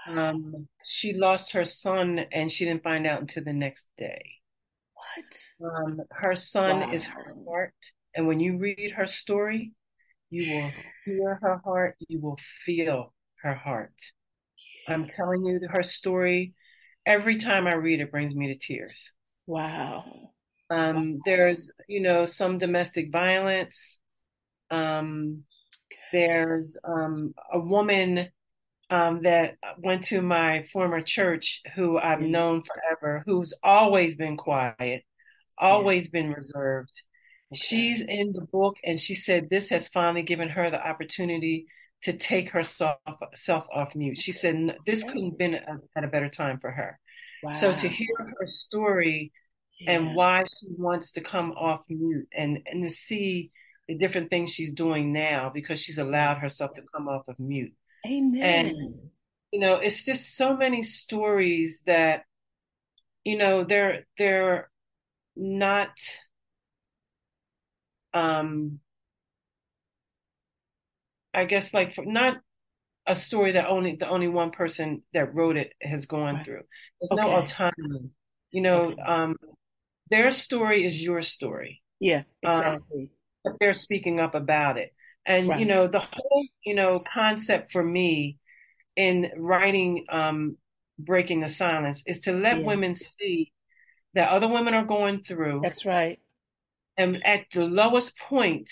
Oh, 0.07 0.13
wow. 0.13 0.29
um, 0.29 0.67
she 0.85 1.13
lost 1.13 1.51
her 1.51 1.65
son 1.65 2.19
and 2.31 2.49
she 2.49 2.63
didn't 2.63 2.83
find 2.83 3.05
out 3.05 3.19
until 3.19 3.43
the 3.43 3.51
next 3.51 3.89
day. 3.97 4.35
What? 4.93 5.75
Um, 5.75 6.01
her 6.11 6.37
son 6.37 6.79
wow. 6.79 6.91
is 6.93 7.05
her 7.07 7.35
heart. 7.45 7.73
And 8.15 8.27
when 8.27 8.39
you 8.39 8.57
read 8.57 8.93
her 8.95 9.07
story, 9.07 9.73
you 10.29 10.53
will 10.53 10.71
hear 11.05 11.37
her 11.41 11.61
heart, 11.65 11.97
you 12.07 12.21
will 12.21 12.39
feel 12.65 13.13
her 13.41 13.53
heart. 13.53 13.93
I'm 14.87 15.07
telling 15.09 15.45
you, 15.45 15.59
her 15.69 15.83
story, 15.83 16.53
every 17.05 17.37
time 17.37 17.67
I 17.67 17.73
read 17.73 17.99
it, 17.99 18.11
brings 18.11 18.33
me 18.33 18.47
to 18.47 18.57
tears. 18.57 19.11
Wow. 19.45 20.32
Um, 20.69 21.19
there's, 21.25 21.71
you 21.87 22.01
know, 22.01 22.25
some 22.25 22.57
domestic 22.57 23.11
violence. 23.11 23.99
Um, 24.71 25.43
there's 26.11 26.77
um, 26.83 27.33
a 27.51 27.59
woman 27.59 28.29
um, 28.89 29.23
that 29.23 29.55
went 29.77 30.03
to 30.05 30.21
my 30.21 30.65
former 30.71 31.01
church 31.01 31.61
who 31.75 31.97
I've 31.97 32.19
mm-hmm. 32.19 32.31
known 32.31 32.63
forever, 32.63 33.23
who's 33.25 33.53
always 33.63 34.15
been 34.15 34.37
quiet, 34.37 35.03
always 35.57 36.05
yeah. 36.05 36.21
been 36.21 36.31
reserved. 36.31 37.01
Okay. 37.51 37.59
She's 37.59 38.01
in 38.01 38.33
the 38.33 38.41
book, 38.51 38.77
and 38.83 38.99
she 38.99 39.15
said 39.15 39.49
this 39.49 39.69
has 39.69 39.87
finally 39.87 40.23
given 40.23 40.49
her 40.49 40.69
the 40.69 40.85
opportunity 40.85 41.65
to 42.03 42.13
take 42.13 42.49
herself 42.49 42.97
self 43.35 43.65
off 43.73 43.95
mute. 43.95 44.17
She 44.17 44.31
said 44.31 44.75
this 44.85 45.03
couldn't 45.03 45.31
have 45.31 45.37
been 45.37 45.55
at 45.95 46.03
a 46.03 46.07
better 46.07 46.29
time 46.29 46.59
for 46.59 46.71
her. 46.71 46.99
Wow. 47.41 47.53
So 47.53 47.73
to 47.75 47.87
hear 47.87 48.15
her 48.39 48.47
story 48.47 49.31
yeah. 49.83 49.91
and 49.91 50.15
why 50.15 50.43
she 50.43 50.67
wants 50.77 51.13
to 51.13 51.21
come 51.21 51.51
off 51.51 51.81
mute 51.89 52.27
and 52.35 52.59
and 52.65 52.83
to 52.83 52.89
see 52.89 53.51
the 53.87 53.95
different 53.95 54.29
things 54.29 54.51
she's 54.51 54.71
doing 54.71 55.11
now 55.11 55.51
because 55.53 55.79
she's 55.79 55.97
allowed 55.97 56.39
herself 56.39 56.73
to 56.73 56.81
come 56.93 57.07
off 57.07 57.27
of 57.27 57.39
mute. 57.39 57.73
Amen. 58.05 58.67
And 58.67 58.99
you 59.51 59.59
know, 59.59 59.75
it's 59.75 60.05
just 60.05 60.35
so 60.35 60.55
many 60.55 60.81
stories 60.81 61.83
that 61.85 62.23
you 63.23 63.37
know 63.37 63.63
they're 63.63 64.05
they're 64.17 64.69
not 65.35 65.91
um 68.13 68.79
I 71.33 71.45
guess 71.45 71.73
like 71.73 71.95
for, 71.95 72.05
not 72.05 72.37
a 73.05 73.15
story 73.15 73.53
that 73.53 73.67
only 73.67 73.95
the 73.95 74.07
only 74.07 74.27
one 74.27 74.51
person 74.51 75.03
that 75.13 75.33
wrote 75.33 75.57
it 75.57 75.73
has 75.81 76.05
gone 76.05 76.35
right. 76.35 76.45
through. 76.45 76.61
There's 77.01 77.19
okay. 77.19 77.21
no 77.21 77.35
autonomy. 77.41 78.09
You 78.51 78.61
know, 78.61 78.81
okay. 78.83 79.01
um, 79.01 79.35
their 80.09 80.31
story 80.31 80.85
is 80.85 81.01
your 81.01 81.21
story. 81.21 81.81
Yeah, 81.99 82.23
um, 82.45 82.51
exactly. 82.51 83.01
Um, 83.01 83.09
but 83.43 83.53
they're 83.59 83.73
speaking 83.73 84.19
up 84.19 84.35
about 84.35 84.77
it. 84.77 84.93
And 85.25 85.49
right. 85.49 85.59
you 85.59 85.65
know, 85.65 85.87
the 85.87 85.99
whole, 85.99 86.45
you 86.65 86.75
know, 86.75 87.03
concept 87.13 87.71
for 87.71 87.83
me 87.83 88.37
in 88.95 89.31
writing 89.37 90.05
um 90.09 90.57
breaking 90.99 91.41
the 91.41 91.47
silence 91.47 92.03
is 92.05 92.21
to 92.21 92.31
let 92.31 92.59
yeah. 92.59 92.67
women 92.67 92.93
see 92.93 93.51
that 94.13 94.29
other 94.29 94.47
women 94.47 94.73
are 94.73 94.85
going 94.85 95.23
through. 95.23 95.61
That's 95.61 95.85
right. 95.85 96.19
And 96.97 97.25
at 97.25 97.45
the 97.51 97.63
lowest 97.63 98.17
point, 98.19 98.69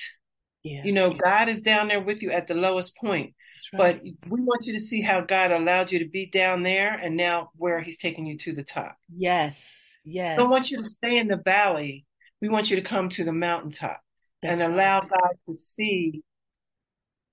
yeah. 0.64 0.84
you 0.84 0.92
know, 0.92 1.14
God 1.14 1.50
is 1.50 1.64
down 1.64 1.88
there 1.88 2.02
with 2.02 2.22
you 2.22 2.32
at 2.32 2.48
the 2.48 2.54
lowest 2.54 2.96
point. 2.98 3.34
Right. 3.74 4.00
But 4.00 4.30
we 4.32 4.42
want 4.42 4.66
you 4.66 4.74
to 4.74 4.80
see 4.80 5.02
how 5.02 5.22
God 5.22 5.52
allowed 5.52 5.92
you 5.92 6.00
to 6.00 6.10
be 6.10 6.28
down 6.28 6.64
there 6.64 6.94
and 6.94 7.18
now 7.18 7.50
where 7.56 7.82
he's 7.82 7.98
taking 7.98 8.26
you 8.26 8.38
to 8.40 8.54
the 8.54 8.64
top. 8.64 8.96
Yes. 9.12 9.81
Yes. 10.04 10.38
We 10.38 10.44
don't 10.44 10.52
want 10.52 10.72
you 10.72 10.78
to 10.84 10.90
stay 10.90 11.18
in 11.18 11.28
the 11.28 11.38
valley. 11.38 12.06
We 12.42 12.50
want 12.50 12.70
you 12.70 12.76
to 12.78 12.82
come 12.82 13.10
to 13.10 13.24
the 13.24 13.32
mountaintop 13.32 14.02
That's 14.42 14.62
and 14.62 14.74
allow 14.74 15.02
right. 15.02 15.10
God 15.10 15.32
to 15.50 15.58
see. 15.58 16.24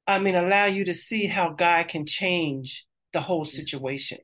I 0.07 0.19
mean, 0.19 0.35
allow 0.35 0.67
you 0.67 0.85
to 0.87 0.95
see 0.95 1.27
how 1.27 1.51
God 1.51 1.89
can 1.89 2.07
change 2.07 2.87
the 3.13 3.21
whole 3.21 3.45
situation. 3.45 4.19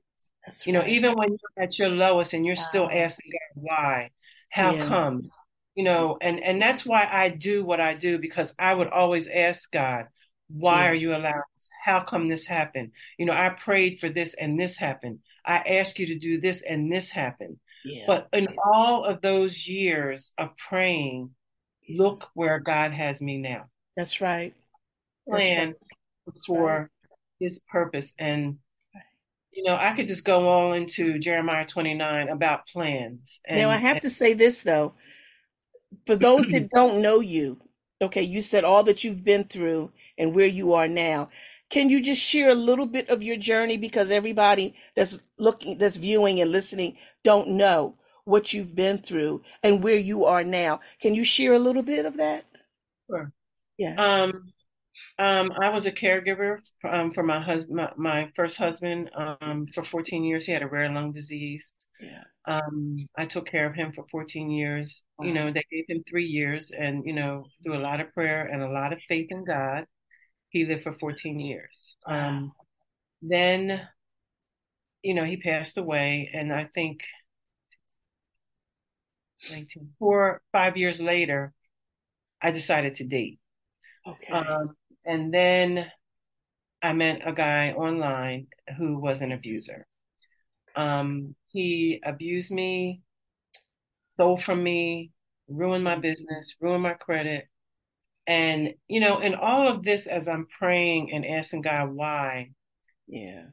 That's 0.44 0.66
you 0.66 0.74
right. 0.74 0.86
know, 0.86 0.92
even 0.92 1.14
when 1.14 1.30
you're 1.30 1.64
at 1.64 1.78
your 1.78 1.88
lowest 1.88 2.34
and 2.34 2.44
you're 2.44 2.54
wow. 2.56 2.62
still 2.62 2.88
ah. 2.90 2.96
asking 2.96 3.32
God 3.32 3.62
why, 3.62 4.10
how 4.50 4.74
yeah. 4.74 4.86
come? 4.86 5.30
You 5.74 5.84
know, 5.84 6.18
and 6.20 6.42
and 6.42 6.60
that's 6.60 6.86
why 6.86 7.08
I 7.10 7.28
do 7.30 7.64
what 7.64 7.80
I 7.80 7.94
do 7.94 8.18
because 8.18 8.54
I 8.58 8.72
would 8.74 8.88
always 8.88 9.26
ask 9.26 9.70
God, 9.72 10.06
why 10.48 10.84
yeah. 10.84 10.90
are 10.90 10.94
you 10.94 11.10
allowing 11.10 11.42
this? 11.56 11.68
How 11.82 12.00
come 12.00 12.28
this 12.28 12.46
happened? 12.46 12.92
You 13.18 13.26
know, 13.26 13.32
I 13.32 13.48
prayed 13.48 13.98
for 14.00 14.08
this 14.08 14.34
and 14.34 14.58
this 14.58 14.76
happened. 14.76 15.20
I 15.44 15.58
asked 15.58 15.98
you 15.98 16.06
to 16.06 16.18
do 16.18 16.40
this 16.40 16.62
and 16.62 16.92
this 16.92 17.10
happened. 17.10 17.58
But 18.06 18.28
in 18.32 18.48
all 18.64 19.04
of 19.04 19.20
those 19.20 19.66
years 19.66 20.32
of 20.38 20.50
praying, 20.56 21.30
yeah. 21.86 22.02
look 22.02 22.28
where 22.34 22.58
God 22.58 22.92
has 22.92 23.20
me 23.20 23.38
now. 23.38 23.66
That's 23.96 24.20
right. 24.20 24.54
Plan 25.28 25.68
right. 25.68 26.36
for 26.46 26.62
right. 26.62 26.88
his 27.40 27.60
purpose. 27.70 28.14
And, 28.18 28.58
you 29.52 29.64
know, 29.64 29.76
I 29.76 29.92
could 29.94 30.08
just 30.08 30.24
go 30.24 30.48
on 30.48 30.76
into 30.76 31.18
Jeremiah 31.18 31.66
29 31.66 32.28
about 32.28 32.66
plans. 32.66 33.40
And, 33.46 33.58
now, 33.58 33.70
I 33.70 33.76
have 33.76 33.96
and- 33.96 34.02
to 34.02 34.10
say 34.10 34.34
this, 34.34 34.62
though. 34.62 34.94
For 36.06 36.16
those 36.16 36.48
that 36.48 36.70
don't 36.74 37.02
know 37.02 37.20
you, 37.20 37.60
okay, 38.00 38.22
you 38.22 38.42
said 38.42 38.64
all 38.64 38.82
that 38.84 39.04
you've 39.04 39.24
been 39.24 39.44
through 39.44 39.92
and 40.18 40.34
where 40.34 40.46
you 40.46 40.72
are 40.72 40.88
now. 40.88 41.30
Can 41.70 41.88
you 41.88 42.02
just 42.02 42.22
share 42.22 42.50
a 42.50 42.54
little 42.54 42.86
bit 42.86 43.08
of 43.08 43.22
your 43.22 43.36
journey 43.36 43.76
because 43.76 44.10
everybody 44.10 44.74
that's 44.94 45.18
looking, 45.38 45.78
that's 45.78 45.96
viewing 45.96 46.40
and 46.40 46.50
listening 46.50 46.96
don't 47.24 47.48
know 47.48 47.96
what 48.24 48.52
you've 48.52 48.74
been 48.74 48.98
through 48.98 49.42
and 49.62 49.82
where 49.82 49.98
you 49.98 50.24
are 50.24 50.44
now. 50.44 50.80
Can 51.00 51.14
you 51.14 51.24
share 51.24 51.52
a 51.52 51.58
little 51.58 51.82
bit 51.82 52.06
of 52.06 52.16
that? 52.18 52.44
Sure. 53.10 53.32
Yeah. 53.76 53.94
Um, 53.96 54.52
um, 55.18 55.52
I 55.60 55.70
was 55.70 55.86
a 55.86 55.92
caregiver 55.92 56.58
um, 56.88 57.12
for 57.12 57.22
my 57.22 57.40
husband, 57.40 57.76
my, 57.76 57.90
my, 57.96 58.30
first 58.36 58.56
husband, 58.56 59.10
um, 59.16 59.66
for 59.74 59.82
14 59.82 60.22
years. 60.24 60.46
He 60.46 60.52
had 60.52 60.62
a 60.62 60.68
rare 60.68 60.88
lung 60.88 61.12
disease. 61.12 61.72
Yeah. 62.00 62.22
Um, 62.46 63.08
I 63.16 63.26
took 63.26 63.46
care 63.46 63.66
of 63.66 63.74
him 63.74 63.92
for 63.92 64.04
14 64.10 64.50
years. 64.50 65.02
Wow. 65.18 65.26
You 65.26 65.34
know, 65.34 65.52
they 65.52 65.64
gave 65.70 65.84
him 65.88 66.04
three 66.08 66.26
years, 66.26 66.70
and 66.70 67.04
you 67.04 67.12
know, 67.12 67.44
through 67.64 67.76
a 67.76 67.82
lot 67.82 68.00
of 68.00 68.12
prayer 68.12 68.46
and 68.46 68.62
a 68.62 68.70
lot 68.70 68.92
of 68.92 69.00
faith 69.08 69.28
in 69.30 69.44
God, 69.44 69.86
he 70.50 70.64
lived 70.64 70.84
for 70.84 70.92
14 70.92 71.40
years. 71.40 71.96
Wow. 72.06 72.28
Um, 72.28 72.52
then, 73.20 73.80
you 75.04 75.12
know, 75.12 75.24
he 75.24 75.36
passed 75.36 75.76
away, 75.76 76.30
and 76.32 76.52
I 76.52 76.64
think 76.74 77.02
19, 79.50 79.90
four, 79.98 80.40
five 80.50 80.78
years 80.78 80.98
later, 80.98 81.52
I 82.40 82.50
decided 82.50 82.94
to 82.96 83.04
date. 83.04 83.38
Okay. 84.08 84.32
Um, 84.32 84.74
and 85.04 85.32
then 85.32 85.86
I 86.82 86.94
met 86.94 87.20
a 87.26 87.34
guy 87.34 87.72
online 87.72 88.46
who 88.78 88.98
was 88.98 89.20
an 89.20 89.32
abuser. 89.32 89.86
Um, 90.74 91.34
he 91.48 92.00
abused 92.02 92.50
me, 92.50 93.02
stole 94.14 94.38
from 94.38 94.62
me, 94.62 95.12
ruined 95.48 95.84
my 95.84 95.96
business, 95.96 96.56
ruined 96.60 96.82
my 96.82 96.94
credit. 96.94 97.46
And, 98.26 98.72
you 98.88 99.00
know, 99.00 99.20
in 99.20 99.34
all 99.34 99.68
of 99.68 99.82
this 99.82 100.06
as 100.06 100.28
I'm 100.28 100.46
praying 100.46 101.12
and 101.12 101.26
asking 101.26 101.60
God 101.60 101.90
why. 101.90 102.52
Yeah 103.06 103.44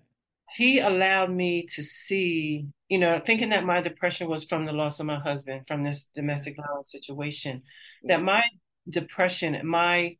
he 0.56 0.80
allowed 0.80 1.32
me 1.32 1.66
to 1.68 1.84
see, 1.84 2.68
you 2.90 2.98
know, 2.98 3.22
thinking 3.26 3.50
that 3.50 3.64
my 3.64 3.82
depression 3.82 4.28
was 4.30 4.44
from 4.44 4.66
the 4.66 4.74
loss 4.74 5.00
of 5.00 5.06
my 5.06 5.20
husband, 5.20 5.64
from 5.68 5.84
this 5.84 6.10
domestic 6.14 6.58
violence 6.58 6.92
situation, 6.92 7.62
that 8.04 8.18
mm-hmm. 8.18 8.26
my 8.26 8.44
depression, 8.90 9.60
my 9.66 10.18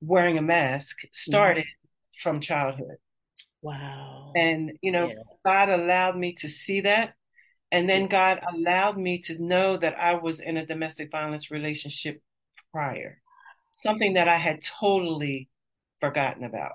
wearing 0.00 0.36
a 0.36 0.42
mask 0.42 0.98
started 1.12 1.64
mm-hmm. 1.64 2.20
from 2.20 2.40
childhood. 2.40 2.96
Wow. 3.62 4.32
And, 4.36 4.72
you 4.82 4.92
know, 4.92 5.08
yeah. 5.08 5.14
God 5.44 5.70
allowed 5.70 6.18
me 6.18 6.34
to 6.34 6.48
see 6.48 6.82
that. 6.82 7.14
And 7.72 7.88
then 7.88 8.08
God 8.08 8.40
allowed 8.54 8.98
me 8.98 9.20
to 9.22 9.42
know 9.42 9.78
that 9.78 9.98
I 9.98 10.14
was 10.14 10.40
in 10.40 10.58
a 10.58 10.66
domestic 10.66 11.10
violence 11.10 11.50
relationship 11.50 12.20
prior. 12.72 13.22
something 13.78 14.14
that 14.14 14.28
I 14.28 14.36
had 14.36 14.62
totally 14.62 15.48
forgotten 16.00 16.44
about 16.44 16.72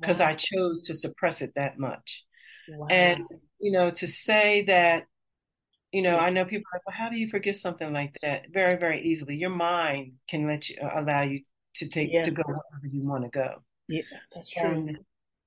because 0.00 0.20
wow. 0.20 0.28
I 0.28 0.34
chose 0.34 0.82
to 0.84 0.94
suppress 0.94 1.42
it 1.42 1.52
that 1.56 1.78
much. 1.78 2.24
Wow. 2.68 2.86
And, 2.90 3.24
you 3.60 3.72
know, 3.72 3.90
to 3.90 4.06
say 4.06 4.64
that, 4.66 5.04
you 5.92 6.02
know, 6.02 6.16
yeah. 6.16 6.22
I 6.22 6.30
know 6.30 6.44
people 6.44 6.64
are 6.72 6.76
like, 6.76 6.86
well, 6.86 6.96
how 6.96 7.08
do 7.08 7.16
you 7.16 7.28
forget 7.28 7.54
something 7.54 7.92
like 7.92 8.16
that? 8.22 8.46
Very, 8.52 8.76
very 8.76 9.02
easily. 9.04 9.36
Your 9.36 9.50
mind 9.50 10.12
can 10.28 10.46
let 10.46 10.68
you 10.68 10.76
uh, 10.82 11.00
allow 11.00 11.22
you 11.22 11.40
to 11.76 11.88
take 11.88 12.12
yeah. 12.12 12.24
to 12.24 12.30
go 12.30 12.42
wherever 12.46 12.86
you 12.90 13.08
want 13.08 13.24
to 13.24 13.30
go. 13.30 13.62
Yeah, 13.88 14.02
that's 14.34 14.50
true. 14.50 14.70
And, 14.70 14.98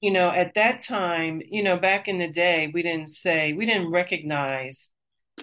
you 0.02 0.12
know, 0.12 0.32
at 0.32 0.56
that 0.56 0.82
time, 0.82 1.42
you 1.46 1.62
know, 1.62 1.78
back 1.78 2.08
in 2.08 2.18
the 2.18 2.28
day, 2.28 2.72
we 2.74 2.82
didn't 2.82 3.12
say 3.12 3.54
we 3.54 3.68
didn't 3.68 3.92
recognize, 3.92 4.90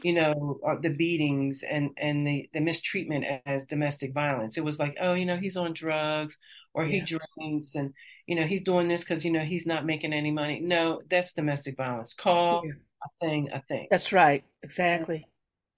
you 0.03 0.15
know, 0.15 0.59
uh, 0.67 0.75
the 0.83 0.91
beatings 0.91 1.63
and 1.63 1.91
and 1.97 2.27
the 2.27 2.49
the 2.53 2.61
mistreatment 2.61 3.25
as 3.47 3.67
domestic 3.67 4.13
violence. 4.13 4.59
It 4.59 4.65
was 4.65 4.81
like, 4.81 4.97
oh, 5.01 5.15
you 5.15 5.27
know, 5.27 5.37
he's 5.37 5.57
on 5.57 5.75
drugs 5.75 6.39
or 6.75 6.85
yeah. 6.85 7.01
he 7.01 7.19
drinks 7.37 7.75
and 7.75 7.93
you 8.27 8.37
know 8.37 8.47
he's 8.47 8.63
doing 8.63 8.89
this 8.89 9.03
because 9.03 9.25
you 9.25 9.33
know 9.33 9.45
he's 9.45 9.67
not 9.67 9.87
making 9.87 10.13
any 10.13 10.31
money. 10.31 10.61
No, 10.61 11.01
that's 11.09 11.33
domestic 11.33 11.77
violence. 11.77 12.15
Call 12.15 12.63
yeah. 12.65 12.73
a 13.05 13.27
thing 13.27 13.49
a 13.53 13.63
thing. 13.63 13.87
That's 13.91 14.13
right. 14.13 14.45
Exactly. 14.63 15.27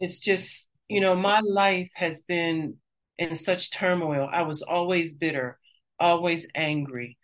It's 0.01 0.19
just 0.19 0.69
you 0.89 1.01
know 1.01 1.15
my 1.15 1.41
life 1.41 1.91
has 1.95 2.21
been 2.21 2.77
in 3.19 3.35
such 3.35 3.71
turmoil. 3.71 4.29
I 4.31 4.43
was 4.43 4.63
always 4.63 5.13
bitter, 5.13 5.59
always 5.99 6.49
angry, 6.55 7.19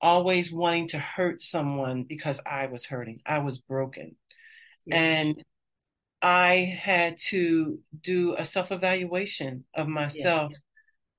always 0.00 0.52
wanting 0.52 0.88
to 0.88 0.98
hurt 0.98 1.42
someone 1.42 2.04
because 2.08 2.40
I 2.44 2.66
was 2.66 2.86
hurting. 2.86 3.20
I 3.26 3.38
was 3.38 3.58
broken. 3.58 4.16
Yeah. 4.86 4.96
And 4.96 5.44
I 6.22 6.78
had 6.80 7.18
to 7.28 7.80
do 8.00 8.36
a 8.38 8.44
self 8.44 8.70
evaluation 8.70 9.64
of 9.74 9.88
myself, 9.88 10.52
yeah. 10.52 10.58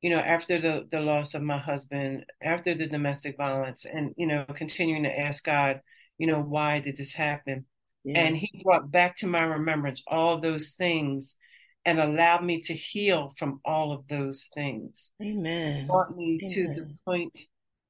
You 0.04 0.10
know, 0.10 0.20
after 0.20 0.60
the, 0.60 0.86
the 0.92 1.00
loss 1.00 1.34
of 1.34 1.42
my 1.42 1.58
husband, 1.58 2.26
after 2.44 2.76
the 2.76 2.88
domestic 2.88 3.38
violence, 3.38 3.86
and, 3.86 4.14
you 4.18 4.28
know, 4.28 4.46
continuing 4.54 5.04
to 5.04 5.20
ask 5.20 5.46
God, 5.46 5.80
you 6.18 6.28
know, 6.28 6.42
why 6.42 6.82
did 6.82 6.98
this 6.98 7.14
happen? 7.14 7.66
Yeah. 8.04 8.20
And 8.20 8.36
He 8.36 8.62
brought 8.66 8.92
back 8.92 9.16
to 9.18 9.28
my 9.28 9.44
remembrance 9.44 10.04
all 10.06 10.42
those 10.42 10.74
things 10.74 11.38
and 11.86 12.02
allowed 12.02 12.44
me 12.44 12.60
to 12.64 12.74
heal 12.74 13.34
from 13.40 13.62
all 13.64 13.94
of 13.94 14.06
those 14.10 14.50
things. 14.54 15.12
Amen. 15.22 15.88
Brought 15.88 16.18
me 16.18 16.38
Amen. 16.44 16.54
to 16.54 16.68
the 16.82 16.96
point 17.06 17.40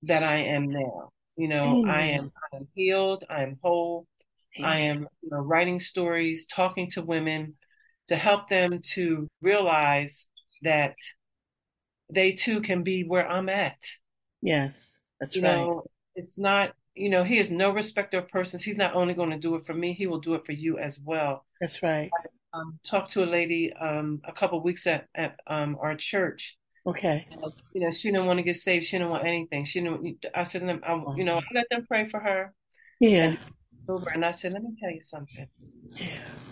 that 0.04 0.22
I 0.22 0.38
am 0.38 0.70
now. 0.70 1.10
You 1.36 1.48
know, 1.48 1.80
Amen. 1.80 1.90
I 1.90 2.02
am 2.02 2.32
I 2.54 2.58
am 2.58 2.68
healed, 2.76 3.24
I 3.28 3.42
am 3.42 3.58
whole. 3.64 4.06
Amen. 4.60 4.72
I 4.72 4.80
am 4.82 5.08
you 5.24 5.30
know, 5.32 5.40
writing 5.40 5.80
stories, 5.80 6.46
talking 6.46 6.92
to 6.92 7.02
women 7.02 7.56
to 8.10 8.16
help 8.16 8.50
them 8.50 8.82
to 8.94 9.28
realize 9.42 10.28
that 10.62 10.94
they 12.14 12.34
too 12.34 12.62
can 12.62 12.84
be 12.84 13.04
where 13.04 13.28
I'm 13.28 13.50
at. 13.50 13.78
Yes, 14.42 15.00
that's 15.20 15.36
you 15.36 15.44
right. 15.44 15.58
Know, 15.58 15.84
it's 16.16 16.38
not, 16.38 16.74
you 16.96 17.10
know, 17.10 17.24
he 17.24 17.40
is 17.40 17.50
no 17.50 17.72
respecter 17.72 18.20
of 18.20 18.30
persons. 18.30 18.64
He's 18.64 18.78
not 18.78 18.96
only 18.96 19.14
going 19.14 19.32
to 19.32 19.38
do 19.38 19.56
it 19.56 19.66
for 19.66 19.74
me, 19.74 19.94
he 19.94 20.08
will 20.08 20.20
do 20.20 20.36
it 20.36 20.46
for 20.46 20.52
you 20.52 20.78
as 20.78 21.00
well. 21.00 21.46
That's 21.60 21.82
right 21.82 22.10
um, 22.54 22.80
talked 22.86 23.12
to 23.12 23.24
a 23.24 23.26
lady 23.26 23.74
um, 23.74 24.22
a 24.26 24.32
couple 24.32 24.62
weeks 24.62 24.88
at, 24.88 25.08
at 25.16 25.40
um, 25.48 25.78
our 25.82 25.96
church. 25.96 26.58
Okay. 26.86 27.26
you 27.74 27.82
know, 27.82 27.94
she 27.94 28.12
didn't 28.12 28.26
want 28.26 28.40
to 28.40 28.44
get 28.44 28.58
saved. 28.58 28.86
She 28.86 28.98
didn't 28.98 29.10
want 29.10 29.26
anything. 29.26 29.64
She 29.66 29.82
didn't. 29.82 30.26
I 30.36 30.44
said, 30.44 30.68
them, 30.68 30.82
I, 30.86 31.02
you 31.16 31.24
know, 31.24 31.38
I 31.38 31.44
let 31.54 31.66
them 31.72 31.86
pray 31.88 32.10
for 32.10 32.20
her. 32.20 32.54
Yeah. 33.00 33.36
Over, 33.88 34.10
and 34.10 34.24
I 34.24 34.32
said, 34.32 34.54
let 34.54 34.64
me 34.64 34.76
tell 34.80 34.92
you 34.92 35.02
something. 35.02 35.48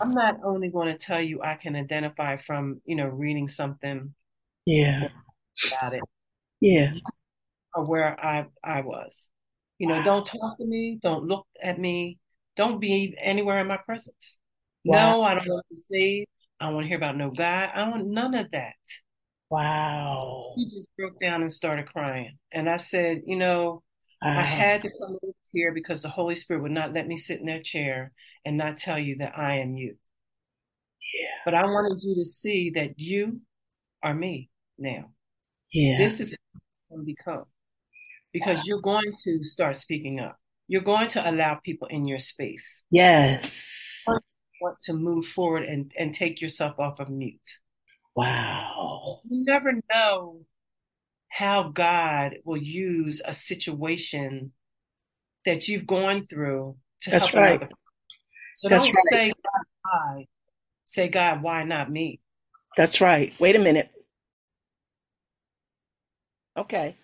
I'm 0.00 0.12
not 0.12 0.38
only 0.44 0.68
going 0.68 0.88
to 0.88 0.98
tell 0.98 1.20
you 1.20 1.42
I 1.42 1.54
can 1.54 1.76
identify 1.76 2.36
from, 2.38 2.80
you 2.84 2.96
know, 2.96 3.06
reading 3.06 3.48
something. 3.48 4.14
Yeah. 4.66 5.08
About 5.68 5.94
it. 5.94 6.02
Yeah. 6.60 6.94
Or 7.74 7.84
where 7.84 8.18
I 8.24 8.46
I 8.62 8.82
was. 8.82 9.28
You 9.78 9.88
know, 9.88 9.96
wow. 9.96 10.02
don't 10.02 10.26
talk 10.26 10.58
to 10.58 10.64
me. 10.64 10.98
Don't 11.02 11.24
look 11.24 11.46
at 11.62 11.78
me. 11.78 12.18
Don't 12.56 12.80
be 12.80 13.16
anywhere 13.20 13.60
in 13.60 13.66
my 13.66 13.78
presence. 13.78 14.38
Wow. 14.84 15.16
No, 15.16 15.22
I 15.22 15.34
don't 15.34 15.48
want 15.48 15.66
to 15.70 15.82
see. 15.90 16.26
I 16.60 16.66
don't 16.66 16.74
want 16.74 16.84
to 16.84 16.88
hear 16.88 16.96
about 16.96 17.16
no 17.16 17.30
guy. 17.30 17.70
I 17.72 17.78
don't 17.78 17.90
want 17.90 18.06
none 18.06 18.34
of 18.34 18.50
that. 18.52 18.74
Wow. 19.50 20.52
He 20.56 20.64
just 20.64 20.88
broke 20.96 21.18
down 21.18 21.42
and 21.42 21.52
started 21.52 21.86
crying. 21.86 22.38
And 22.52 22.70
I 22.70 22.76
said, 22.76 23.22
you 23.26 23.36
know, 23.36 23.82
uh-huh. 24.22 24.38
I 24.38 24.42
had 24.42 24.82
to 24.82 24.90
come 25.00 25.18
here 25.52 25.74
because 25.74 26.02
the 26.02 26.08
Holy 26.08 26.36
Spirit 26.36 26.62
would 26.62 26.72
not 26.72 26.92
let 26.92 27.06
me 27.06 27.16
sit 27.16 27.40
in 27.40 27.46
that 27.46 27.64
chair 27.64 28.12
and 28.44 28.56
not 28.56 28.78
tell 28.78 28.98
you 28.98 29.16
that 29.18 29.36
I 29.36 29.58
am 29.58 29.74
you. 29.74 29.96
Yeah. 31.20 31.28
But 31.44 31.54
I 31.54 31.64
wanted 31.64 32.00
you 32.02 32.14
to 32.14 32.24
see 32.24 32.70
that 32.76 32.98
you 32.98 33.40
are 34.02 34.14
me 34.14 34.48
now. 34.78 35.12
Yeah. 35.72 35.98
This 35.98 36.20
is 36.20 36.36
going 36.90 37.02
to 37.02 37.06
become 37.06 37.44
because 38.32 38.64
you're 38.64 38.80
going 38.80 39.12
to 39.24 39.42
start 39.42 39.76
speaking 39.76 40.20
up. 40.20 40.36
You're 40.68 40.82
going 40.82 41.08
to 41.08 41.28
allow 41.28 41.56
people 41.62 41.88
in 41.88 42.06
your 42.06 42.18
space. 42.18 42.82
Yes 42.90 44.06
want 44.62 44.80
to 44.84 44.94
move 44.94 45.26
forward 45.26 45.64
and, 45.64 45.92
and 45.98 46.14
take 46.14 46.40
yourself 46.40 46.78
off 46.78 47.00
of 47.00 47.10
mute. 47.10 47.40
Wow. 48.14 49.20
You 49.28 49.44
never 49.44 49.72
know 49.92 50.42
how 51.28 51.70
God 51.74 52.36
will 52.44 52.62
use 52.62 53.20
a 53.24 53.34
situation 53.34 54.52
that 55.44 55.66
you've 55.66 55.86
gone 55.86 56.26
through 56.30 56.76
to 57.02 57.10
That's 57.10 57.26
help 57.26 57.34
right. 57.34 57.60
another. 57.60 57.72
So 58.54 58.68
That's 58.68 58.84
don't 58.84 58.94
right. 58.94 59.04
say 59.10 59.28
God, 59.28 59.64
why. 59.82 60.26
Say 60.84 61.08
God, 61.08 61.42
why 61.42 61.64
not 61.64 61.90
me? 61.90 62.20
That's 62.76 63.00
right. 63.00 63.34
Wait 63.40 63.56
a 63.56 63.58
minute. 63.58 63.90
Okay. 66.56 66.96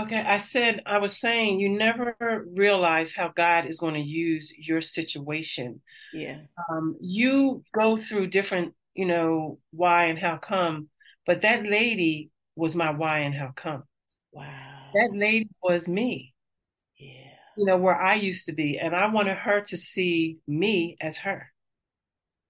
Okay, 0.00 0.16
I 0.16 0.38
said, 0.38 0.82
I 0.86 0.98
was 0.98 1.18
saying, 1.18 1.60
you 1.60 1.68
never 1.68 2.46
realize 2.54 3.12
how 3.12 3.28
God 3.28 3.66
is 3.66 3.78
going 3.78 3.94
to 3.94 4.00
use 4.00 4.52
your 4.56 4.80
situation. 4.80 5.82
Yeah. 6.14 6.40
Um, 6.70 6.96
you 7.00 7.64
go 7.74 7.98
through 7.98 8.28
different, 8.28 8.72
you 8.94 9.04
know, 9.04 9.58
why 9.72 10.04
and 10.04 10.18
how 10.18 10.38
come, 10.38 10.88
but 11.26 11.42
that 11.42 11.66
lady 11.66 12.30
was 12.56 12.74
my 12.74 12.92
why 12.92 13.20
and 13.20 13.34
how 13.34 13.52
come. 13.54 13.82
Wow. 14.32 14.90
That 14.94 15.10
lady 15.12 15.50
was 15.62 15.86
me. 15.86 16.34
Yeah. 16.98 17.34
You 17.58 17.66
know, 17.66 17.76
where 17.76 18.00
I 18.00 18.14
used 18.14 18.46
to 18.46 18.52
be. 18.52 18.78
And 18.78 18.94
I 18.94 19.06
wanted 19.08 19.36
her 19.36 19.60
to 19.60 19.76
see 19.76 20.38
me 20.48 20.96
as 21.00 21.18
her. 21.18 21.52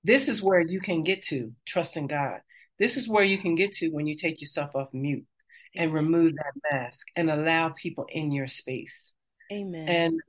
This 0.05 0.29
is 0.29 0.41
where 0.41 0.61
you 0.61 0.81
can 0.81 1.03
get 1.03 1.23
to, 1.25 1.53
trusting 1.67 2.07
God. 2.07 2.41
This 2.79 2.97
is 2.97 3.09
where 3.09 3.25
you 3.25 3.39
can 3.39 3.57
get 3.57 3.73
to 3.75 3.89
when 3.89 4.07
you 4.07 4.15
take 4.15 4.41
yourself 4.41 4.77
off 4.77 4.89
mute 4.93 5.27
and 5.75 5.93
remove 5.93 6.35
that 6.35 6.73
mask 6.73 7.07
and 7.17 7.31
allow 7.31 7.71
people 7.71 8.07
in 8.11 8.33
your 8.33 8.49
space. 8.49 9.13
Amen. 9.53 9.89
And, 9.89 10.21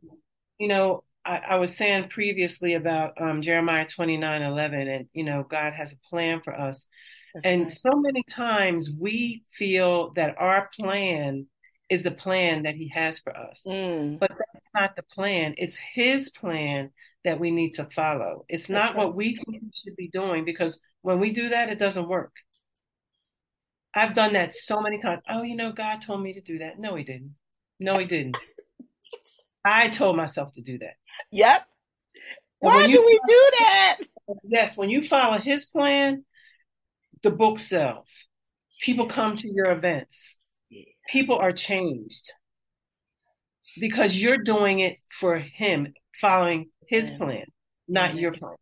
you 0.58 0.68
know, 0.68 1.04
I, 1.26 1.38
I 1.38 1.56
was 1.56 1.76
saying 1.76 2.10
previously 2.10 2.74
about 2.74 3.20
um, 3.22 3.42
Jeremiah 3.42 3.88
29 3.88 4.42
11, 4.42 4.88
and, 4.88 5.08
you 5.14 5.24
know, 5.24 5.44
God 5.44 5.74
has 5.74 5.94
a 5.94 6.10
plan 6.10 6.42
for 6.44 6.54
us. 6.54 6.88
That's 7.34 7.46
and 7.46 7.64
right. 7.64 7.72
so 7.72 7.96
many 7.96 8.24
times 8.24 8.90
we 8.92 9.44
feel 9.52 10.12
that 10.14 10.36
our 10.38 10.70
plan 10.80 11.48
is 11.90 12.04
the 12.04 12.12
plan 12.12 12.64
that 12.64 12.76
He 12.76 12.90
has 12.90 13.20
for 13.20 13.36
us. 13.36 13.64
Mm. 13.68 14.20
But 14.20 14.32
that's 14.32 14.70
not 14.74 14.96
the 14.96 15.04
plan, 15.04 15.56
it's 15.58 15.78
His 15.78 16.30
plan 16.30 16.92
that 17.24 17.40
we 17.40 17.52
need 17.52 17.74
to 17.74 17.86
follow. 17.86 18.46
It's 18.50 18.70
not 18.70 18.96
what 18.96 19.16
we 19.16 19.36
think 19.36 19.62
we 19.62 19.72
should 19.76 19.96
be 19.96 20.08
doing 20.08 20.44
because 20.44 20.80
when 21.02 21.20
we 21.20 21.32
do 21.32 21.50
that, 21.50 21.70
it 21.70 21.78
doesn't 21.78 22.08
work. 22.08 22.34
I've 23.94 24.14
done 24.14 24.34
that 24.34 24.54
so 24.54 24.82
many 24.82 25.02
times. 25.02 25.22
Oh, 25.30 25.44
you 25.44 25.56
know, 25.56 25.72
God 25.72 26.02
told 26.02 26.22
me 26.22 26.34
to 26.34 26.42
do 26.42 26.60
that. 26.60 26.80
No, 26.80 26.96
he 26.96 27.04
didn't. 27.04 27.36
No, 27.80 27.96
he 27.96 28.06
didn't. 28.06 28.38
I 29.66 29.90
told 29.90 30.16
myself 30.16 30.54
to 30.54 30.62
do 30.62 30.78
that. 30.80 30.96
Yep. 31.32 31.68
Why 32.60 32.88
do 32.88 33.04
we 33.06 33.20
do 33.26 33.50
that? 33.60 33.98
Yes, 34.44 34.78
when 34.78 34.90
you 34.90 35.02
follow 35.02 35.40
his 35.40 35.66
plan, 35.66 36.24
the 37.24 37.32
book 37.32 37.60
sells. 37.60 38.28
People 38.82 39.08
come 39.08 39.36
to 39.38 39.52
your 39.52 39.72
events. 39.72 40.36
People 41.10 41.38
are 41.38 41.52
changed 41.52 42.32
because 43.80 44.16
you're 44.16 44.38
doing 44.38 44.80
it 44.80 44.98
for 45.20 45.38
him, 45.38 45.94
following 46.20 46.70
his 46.88 47.10
Amen. 47.10 47.20
plan, 47.20 47.46
not 47.88 48.12
Amen. 48.12 48.22
your 48.22 48.32
plan. 48.34 48.56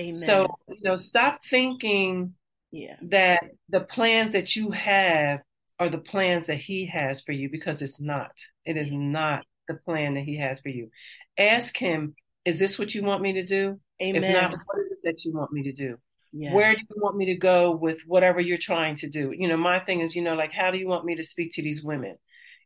Amen. 0.00 0.14
So, 0.14 0.46
you 0.68 0.82
know, 0.82 0.96
stop 0.96 1.44
thinking 1.44 2.34
yeah. 2.70 2.96
that 3.02 3.40
the 3.68 3.80
plans 3.80 4.32
that 4.32 4.56
you 4.56 4.70
have 4.70 5.40
are 5.78 5.88
the 5.88 5.98
plans 5.98 6.46
that 6.46 6.58
he 6.58 6.86
has 6.86 7.20
for 7.20 7.32
you 7.32 7.48
because 7.50 7.82
it's 7.82 8.00
not. 8.00 8.32
It 8.64 8.76
is 8.76 8.90
not 8.90 9.44
the 9.68 9.74
plan 9.74 10.14
that 10.14 10.24
he 10.24 10.38
has 10.38 10.60
for 10.60 10.70
you. 10.70 10.90
Ask 11.36 11.76
him, 11.76 12.14
is 12.44 12.58
this 12.58 12.78
what 12.78 12.94
you 12.94 13.02
want 13.02 13.22
me 13.22 13.34
to 13.34 13.44
do? 13.44 13.80
Amen. 14.02 14.24
If 14.24 14.32
not, 14.32 14.50
what 14.50 14.80
is 14.80 14.92
it 14.92 14.98
that 15.04 15.24
you 15.24 15.32
want 15.34 15.52
me 15.52 15.64
to 15.64 15.72
do? 15.72 15.96
Yes. 16.32 16.52
Where 16.52 16.74
do 16.74 16.80
you 16.80 17.02
want 17.02 17.16
me 17.16 17.26
to 17.26 17.36
go 17.36 17.74
with 17.74 18.00
whatever 18.06 18.40
you're 18.40 18.58
trying 18.58 18.96
to 18.96 19.08
do? 19.08 19.32
You 19.36 19.48
know, 19.48 19.56
my 19.56 19.80
thing 19.80 20.00
is, 20.00 20.14
you 20.14 20.22
know, 20.22 20.34
like, 20.34 20.52
how 20.52 20.70
do 20.70 20.78
you 20.78 20.86
want 20.86 21.04
me 21.04 21.16
to 21.16 21.24
speak 21.24 21.52
to 21.52 21.62
these 21.62 21.82
women? 21.82 22.16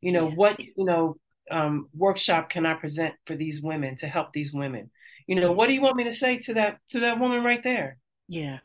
You 0.00 0.12
know, 0.12 0.28
yeah. 0.28 0.34
what, 0.34 0.58
you 0.58 0.84
know, 0.84 1.16
um, 1.50 1.88
workshop 1.94 2.48
can 2.48 2.66
I 2.66 2.74
present 2.74 3.14
for 3.26 3.36
these 3.36 3.62
women 3.62 3.96
to 3.96 4.08
help 4.08 4.32
these 4.32 4.52
women? 4.52 4.90
You 5.26 5.36
know, 5.36 5.52
what 5.52 5.68
do 5.68 5.74
you 5.74 5.80
want 5.80 5.96
me 5.96 6.04
to 6.04 6.12
say 6.12 6.38
to 6.38 6.54
that, 6.54 6.78
to 6.90 7.00
that 7.00 7.20
woman 7.20 7.44
right 7.44 7.62
there? 7.62 7.98
Yeah. 8.28 8.58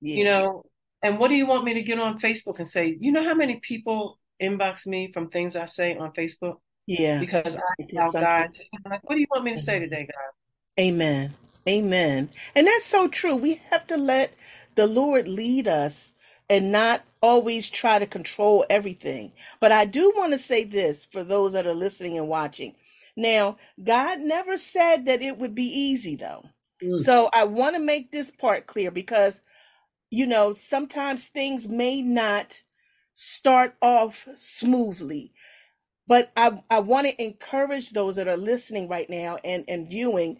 yeah. 0.00 0.16
You 0.16 0.24
know, 0.24 0.64
and 1.02 1.18
what 1.18 1.28
do 1.28 1.34
you 1.34 1.46
want 1.46 1.64
me 1.64 1.74
to 1.74 1.82
get 1.82 1.98
on 1.98 2.18
Facebook 2.18 2.58
and 2.58 2.68
say, 2.68 2.96
you 2.98 3.12
know 3.12 3.24
how 3.24 3.34
many 3.34 3.56
people 3.56 4.18
inbox 4.40 4.86
me 4.86 5.12
from 5.12 5.28
things 5.28 5.56
I 5.56 5.66
say 5.66 5.96
on 5.96 6.12
Facebook. 6.12 6.56
Yeah. 6.86 7.20
Because 7.20 7.56
I 7.56 7.86
allow 7.92 8.10
God 8.10 8.54
to, 8.54 8.64
like, 8.88 9.08
what 9.08 9.14
do 9.14 9.20
you 9.20 9.26
want 9.30 9.44
me 9.44 9.54
to 9.54 9.60
say 9.60 9.78
today, 9.78 10.06
God? 10.06 10.82
Amen. 10.82 11.34
Amen. 11.68 12.28
And 12.54 12.66
that's 12.66 12.86
so 12.86 13.08
true. 13.08 13.36
We 13.36 13.60
have 13.70 13.86
to 13.86 13.96
let 13.96 14.34
the 14.74 14.86
Lord 14.86 15.28
lead 15.28 15.68
us 15.68 16.14
and 16.50 16.72
not 16.72 17.04
always 17.22 17.70
try 17.70 17.98
to 17.98 18.06
control 18.06 18.66
everything. 18.68 19.32
But 19.60 19.70
I 19.70 19.84
do 19.84 20.12
want 20.16 20.32
to 20.32 20.38
say 20.38 20.64
this 20.64 21.04
for 21.04 21.22
those 21.22 21.52
that 21.52 21.66
are 21.66 21.74
listening 21.74 22.18
and 22.18 22.28
watching. 22.28 22.74
Now, 23.16 23.58
God 23.82 24.20
never 24.20 24.58
said 24.58 25.06
that 25.06 25.22
it 25.22 25.38
would 25.38 25.54
be 25.54 25.66
easy, 25.66 26.16
though. 26.16 26.44
Mm. 26.82 26.98
So 26.98 27.30
I 27.32 27.44
want 27.44 27.76
to 27.76 27.80
make 27.80 28.10
this 28.10 28.30
part 28.30 28.66
clear 28.66 28.90
because, 28.90 29.40
you 30.12 30.26
know, 30.26 30.52
sometimes 30.52 31.26
things 31.26 31.66
may 31.66 32.02
not 32.02 32.62
start 33.14 33.74
off 33.80 34.28
smoothly. 34.36 35.32
But 36.06 36.30
I, 36.36 36.62
I 36.68 36.80
want 36.80 37.06
to 37.06 37.24
encourage 37.24 37.90
those 37.90 38.16
that 38.16 38.28
are 38.28 38.36
listening 38.36 38.88
right 38.88 39.08
now 39.08 39.38
and, 39.42 39.64
and 39.66 39.88
viewing. 39.88 40.38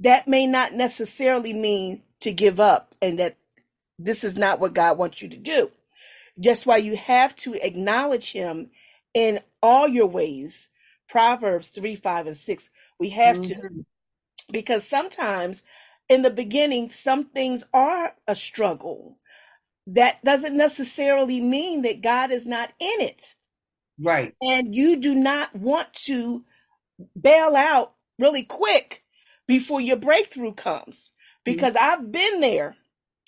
That 0.00 0.26
may 0.26 0.46
not 0.46 0.72
necessarily 0.72 1.52
mean 1.52 2.02
to 2.20 2.32
give 2.32 2.60
up 2.60 2.94
and 3.02 3.18
that 3.18 3.36
this 3.98 4.24
is 4.24 4.38
not 4.38 4.58
what 4.58 4.72
God 4.72 4.96
wants 4.96 5.20
you 5.20 5.28
to 5.28 5.36
do. 5.36 5.70
Just 6.40 6.64
why 6.64 6.78
you 6.78 6.96
have 6.96 7.36
to 7.36 7.52
acknowledge 7.62 8.32
Him 8.32 8.70
in 9.12 9.40
all 9.62 9.86
your 9.86 10.06
ways. 10.06 10.70
Proverbs 11.10 11.68
3, 11.68 11.94
5, 11.94 12.26
and 12.28 12.36
6. 12.38 12.70
We 12.98 13.10
have 13.10 13.36
mm-hmm. 13.36 13.52
to. 13.52 13.84
Because 14.50 14.88
sometimes 14.88 15.62
in 16.08 16.22
the 16.22 16.30
beginning, 16.30 16.90
some 16.90 17.24
things 17.24 17.64
are 17.72 18.14
a 18.26 18.34
struggle 18.34 19.18
that 19.86 20.22
doesn't 20.24 20.56
necessarily 20.56 21.40
mean 21.40 21.82
that 21.82 22.02
God 22.02 22.30
is 22.32 22.46
not 22.46 22.70
in 22.78 23.00
it. 23.00 23.34
Right. 24.02 24.34
And 24.42 24.74
you 24.74 24.96
do 24.96 25.14
not 25.14 25.54
want 25.54 25.92
to 26.04 26.44
bail 27.20 27.56
out 27.56 27.94
really 28.18 28.42
quick 28.42 29.02
before 29.46 29.80
your 29.80 29.96
breakthrough 29.96 30.52
comes 30.52 31.10
because 31.44 31.74
mm-hmm. 31.74 32.02
I've 32.02 32.12
been 32.12 32.40
there. 32.40 32.76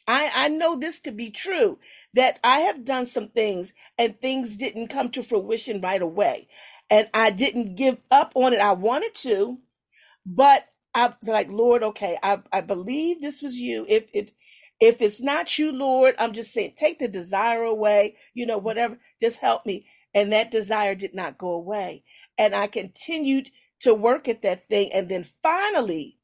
I, 0.07 0.31
I 0.35 0.49
know 0.49 0.77
this 0.77 1.01
to 1.01 1.13
be 1.13 1.31
true 1.31 1.79
that 2.13 2.39
I 2.45 2.61
have 2.61 2.85
done 2.85 3.07
some 3.07 3.29
things 3.29 3.73
and 3.99 4.21
things 4.21 4.57
didn't 4.57 4.89
come 4.89 5.11
to 5.11 5.23
fruition 5.23 5.81
right 5.81 6.03
away. 6.03 6.49
And 6.91 7.09
I 7.15 7.31
didn't 7.31 7.77
give 7.77 7.97
up 8.11 8.33
on 8.35 8.53
it. 8.53 8.61
I 8.61 8.73
wanted 8.73 9.15
to, 9.17 9.59
but 10.27 10.69
I 10.95 11.09
was 11.09 11.29
like, 11.29 11.51
Lord, 11.51 11.83
okay, 11.83 12.19
I, 12.23 12.41
I 12.53 12.61
believe 12.61 13.21
this 13.21 13.43
was 13.43 13.57
you. 13.57 13.85
If, 13.89 14.09
if 14.13 14.31
if 14.81 15.01
it's 15.01 15.21
not 15.21 15.59
you, 15.59 15.73
Lord, 15.73 16.15
I'm 16.19 16.33
just 16.33 16.53
saying, 16.53 16.75
take 16.77 16.99
the 16.99 17.09
desire 17.09 17.63
away, 17.63 18.17
you 18.35 18.45
know, 18.45 18.57
mm-hmm. 18.59 18.67
whatever, 18.67 18.99
just 19.21 19.39
help 19.39 19.65
me. 19.67 19.87
And 20.15 20.33
that 20.33 20.51
desire 20.51 20.95
did 20.95 21.15
not 21.15 21.39
go 21.39 21.53
away. 21.53 22.05
And 22.39 22.55
I 22.55 22.67
continued 22.67 23.51
to 23.81 23.95
work 23.95 24.29
at 24.29 24.43
that 24.43 24.69
thing. 24.69 24.91
And 24.93 25.09
then 25.09 25.25
finally, 25.43 26.19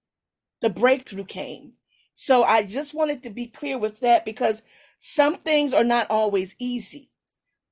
the 0.60 0.70
breakthrough 0.70 1.24
came. 1.24 1.74
So 2.14 2.42
I 2.42 2.64
just 2.64 2.92
wanted 2.92 3.22
to 3.22 3.30
be 3.30 3.46
clear 3.46 3.78
with 3.78 4.00
that 4.00 4.24
because 4.24 4.62
some 4.98 5.36
things 5.36 5.72
are 5.72 5.84
not 5.84 6.08
always 6.10 6.54
easy. 6.58 7.10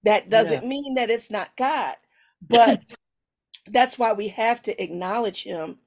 That 0.04 0.30
doesn't 0.30 0.62
yeah. 0.62 0.68
mean 0.68 0.94
that 0.94 1.10
it's 1.10 1.30
not 1.30 1.56
God, 1.56 1.96
but 2.42 2.94
that's 3.66 3.98
why 3.98 4.12
we 4.12 4.28
have 4.28 4.62
to 4.62 4.82
acknowledge 4.82 5.42
Him 5.42 5.78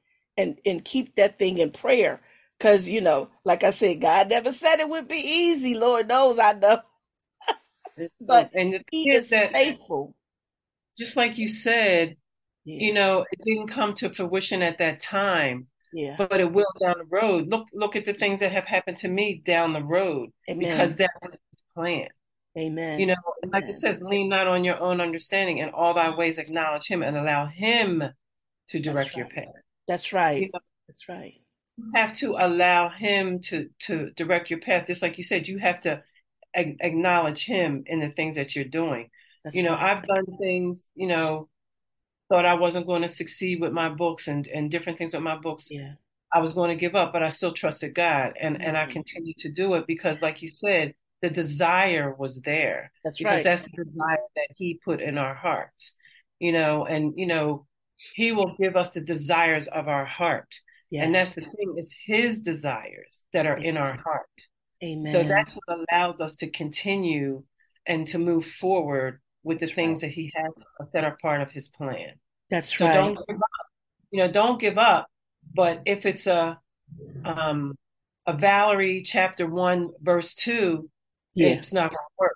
and, 0.42 0.60
and 0.66 0.84
keep 0.84 1.16
that 1.16 1.40
thing 1.40 1.58
in 1.60 1.72
prayer 1.72 2.22
Cause 2.62 2.88
you 2.88 3.02
know, 3.02 3.30
like 3.44 3.64
I 3.64 3.72
said, 3.72 4.02
God 4.02 4.30
never 4.30 4.52
said 4.52 4.80
it 4.80 4.88
would 4.88 5.08
be 5.08 5.16
easy. 5.16 5.74
Lord 5.74 6.08
knows 6.08 6.38
I 6.38 6.54
know. 6.54 6.80
but 8.22 8.52
and 8.54 8.84
He 8.92 9.10
is 9.10 9.30
that, 9.30 9.52
faithful. 9.52 10.14
Just 10.96 11.18
like 11.18 11.40
you 11.40 11.48
said, 11.48 12.18
yeah. 12.64 12.78
you 12.80 12.94
know, 12.94 13.26
it 13.32 13.40
didn't 13.44 13.70
come 13.70 13.96
to 13.96 14.14
fruition 14.14 14.62
at 14.62 14.78
that 14.78 15.00
time. 15.00 15.66
Yeah. 15.92 16.16
But 16.20 16.40
it 16.40 16.54
will 16.54 16.68
down 16.80 17.00
the 17.00 17.06
road. 17.06 17.48
Look 17.50 17.66
look 17.74 17.96
at 17.96 18.06
the 18.06 18.14
things 18.14 18.42
that 18.42 18.52
have 18.52 18.66
happened 18.66 18.98
to 18.98 19.08
me 19.08 19.42
down 19.44 19.74
the 19.74 19.84
road. 19.84 20.30
Amen. 20.48 20.60
Because 20.60 20.98
that 20.98 21.10
was 21.24 21.32
his 21.32 21.64
plan. 21.74 22.10
Amen. 22.56 23.00
You 23.00 23.08
know, 23.08 23.16
like 23.52 23.64
it 23.64 23.78
says, 23.78 24.04
lean 24.04 24.30
not 24.30 24.46
on 24.46 24.64
your 24.64 24.80
own 24.80 25.02
understanding, 25.02 25.62
and 25.62 25.72
all 25.72 25.96
thy 25.96 26.16
ways 26.16 26.38
acknowledge 26.38 26.86
him 26.86 27.02
and 27.02 27.18
allow 27.18 27.48
him 27.48 28.04
to 28.70 28.80
direct 28.80 29.16
right. 29.16 29.18
your 29.18 29.30
path. 29.30 29.62
That's 29.92 30.14
right. 30.14 30.44
You 30.44 30.50
know, 30.54 30.60
That's 30.88 31.10
right 31.10 31.34
You 31.76 31.92
have 31.96 32.14
to 32.20 32.38
allow 32.40 32.88
him 32.88 33.42
to 33.42 33.70
to 33.80 34.12
direct 34.12 34.50
your 34.50 34.62
path 34.62 34.88
just 34.88 35.02
like 35.02 35.18
you 35.18 35.24
said 35.26 35.50
you 35.50 35.58
have 35.58 35.82
to 35.82 36.02
a- 36.56 36.78
acknowledge 36.80 37.44
him 37.44 37.84
in 37.88 38.00
the 38.00 38.10
things 38.10 38.38
that 38.38 38.56
you're 38.56 38.64
doing 38.64 39.10
That's 39.44 39.54
you 39.54 39.64
know 39.64 39.74
right. 39.74 39.98
i've 39.98 40.08
done 40.08 40.24
things 40.40 40.90
you 40.96 41.08
know 41.08 41.50
thought 42.30 42.46
i 42.46 42.54
wasn't 42.54 42.88
going 42.88 43.02
to 43.02 43.10
succeed 43.10 43.60
with 43.60 43.74
my 43.74 43.90
books 43.90 44.30
and 44.30 44.48
and 44.48 44.72
different 44.72 44.98
things 44.98 45.14
with 45.14 45.24
my 45.24 45.38
books 45.38 45.68
yeah 45.70 45.96
i 46.34 46.40
was 46.40 46.54
going 46.54 46.70
to 46.70 46.80
give 46.80 46.96
up 46.96 47.12
but 47.12 47.22
i 47.22 47.28
still 47.28 47.52
trusted 47.52 47.94
god 47.94 48.34
and 48.40 48.56
mm-hmm. 48.56 48.64
and 48.64 48.78
i 48.78 48.86
continued 48.86 49.38
to 49.40 49.52
do 49.52 49.74
it 49.74 49.86
because 49.88 50.22
like 50.22 50.42
you 50.42 50.48
said 50.48 50.96
the 51.22 51.30
desire 51.30 52.16
was 52.18 52.40
there 52.42 52.94
that's 53.04 53.18
because 53.18 53.34
right 53.34 53.44
that's 53.44 53.64
the 53.64 53.84
desire 53.84 54.18
that 54.38 54.48
he 54.56 54.80
put 54.86 55.02
in 55.02 55.18
our 55.18 55.36
hearts 55.36 55.96
you 56.40 56.54
know 56.54 56.86
and 56.86 57.14
you 57.18 57.28
know 57.28 57.66
he 58.16 58.32
will 58.32 58.56
give 58.60 58.76
us 58.76 58.94
the 58.94 59.02
desires 59.02 59.68
of 59.68 59.88
our 59.88 60.06
heart 60.06 60.56
yeah. 60.92 61.06
And 61.06 61.16
that's 61.16 61.34
the 61.34 61.42
thing, 61.42 61.76
is 61.78 61.96
his 62.06 62.42
desires 62.42 63.24
that 63.32 63.46
are 63.46 63.56
Amen. 63.56 63.66
in 63.66 63.78
our 63.78 63.94
heart. 63.94 64.28
Amen. 64.84 65.12
So 65.12 65.24
that's 65.24 65.54
what 65.54 65.86
allows 65.90 66.20
us 66.20 66.36
to 66.38 66.50
continue 66.50 67.44
and 67.86 68.06
to 68.10 68.20
move 68.20 68.46
forward 68.46 69.22
with 69.44 69.60
the 69.60 69.68
things 69.68 70.04
right. 70.04 70.10
that 70.10 70.14
he 70.14 70.32
has 70.36 70.54
that 70.94 71.06
are 71.06 71.18
part 71.22 71.42
of 71.42 71.52
his 71.52 71.70
plan. 71.70 72.16
That's 72.50 72.80
right. 72.80 72.94
so 72.94 73.00
right. 73.00 73.16
Don't 73.16 73.28
give 73.28 73.38
up. 73.38 73.68
You 74.12 74.24
know, 74.24 74.32
don't 74.32 74.60
give 74.60 74.78
up. 74.78 75.08
But 75.54 75.82
if 75.86 76.06
it's 76.06 76.28
a 76.28 76.60
um 77.24 77.76
a 78.28 78.34
Valerie 78.34 79.02
chapter 79.04 79.48
one, 79.48 79.92
verse 80.02 80.36
two, 80.36 80.90
yeah. 81.34 81.50
it's 81.50 81.72
not 81.72 81.90
gonna 81.90 82.02
work. 82.20 82.36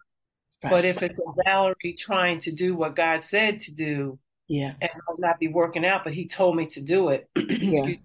Right. 0.63 0.69
But 0.69 0.85
if 0.85 1.03
it's 1.03 1.19
a 1.19 1.43
Valerie 1.43 1.95
trying 1.99 2.39
to 2.41 2.53
do 2.53 2.73
what 2.73 2.95
God 2.95 3.21
said 3.21 3.59
to 3.61 3.75
do, 3.75 4.17
yeah, 4.47 4.73
and 4.81 4.91
I'll 5.07 5.17
not 5.19 5.39
be 5.39 5.47
working 5.47 5.85
out, 5.85 6.03
but 6.03 6.13
he 6.13 6.27
told 6.27 6.55
me 6.55 6.67
to 6.67 6.81
do 6.81 7.09
it. 7.09 7.29
yeah 7.35 7.95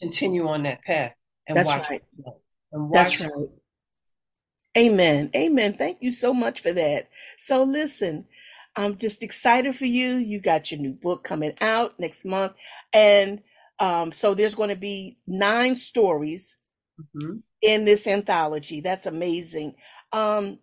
continue 0.00 0.48
on 0.48 0.62
that 0.64 0.82
path 0.82 1.12
and 1.46 1.56
That's 1.56 1.68
watch 1.68 1.90
right. 1.90 2.02
And 2.72 2.90
watch 2.90 3.18
That's 3.18 3.32
right. 3.32 3.48
Amen. 4.76 5.30
Amen. 5.34 5.74
Thank 5.74 5.98
you 6.00 6.10
so 6.10 6.32
much 6.32 6.60
for 6.60 6.72
that. 6.72 7.08
So 7.38 7.62
listen, 7.64 8.26
I'm 8.76 8.96
just 8.96 9.22
excited 9.22 9.74
for 9.74 9.86
you. 9.86 10.16
You 10.16 10.40
got 10.40 10.70
your 10.70 10.80
new 10.80 10.92
book 10.92 11.24
coming 11.24 11.54
out 11.60 11.98
next 11.98 12.24
month. 12.24 12.52
And 12.92 13.42
um, 13.80 14.12
so 14.12 14.34
there's 14.34 14.54
going 14.54 14.68
to 14.68 14.76
be 14.76 15.18
nine 15.26 15.74
stories 15.74 16.58
mm-hmm. 17.00 17.38
in 17.62 17.84
this 17.84 18.06
anthology. 18.06 18.80
That's 18.80 19.06
amazing. 19.06 19.74
Um, 20.12 20.58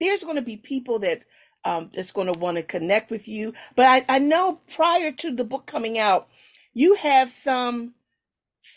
there's 0.00 0.22
going 0.22 0.36
to 0.36 0.42
be 0.42 0.56
people 0.56 1.00
that 1.00 1.24
um, 1.64 1.90
that's 1.92 2.12
going 2.12 2.32
to 2.32 2.38
want 2.38 2.56
to 2.56 2.62
connect 2.62 3.10
with 3.10 3.28
you. 3.28 3.54
But 3.76 3.86
I, 3.86 4.16
I 4.16 4.18
know 4.18 4.60
prior 4.74 5.12
to 5.12 5.34
the 5.34 5.44
book 5.44 5.66
coming 5.66 5.98
out, 5.98 6.28
you 6.74 6.94
have 6.94 7.30
some 7.30 7.94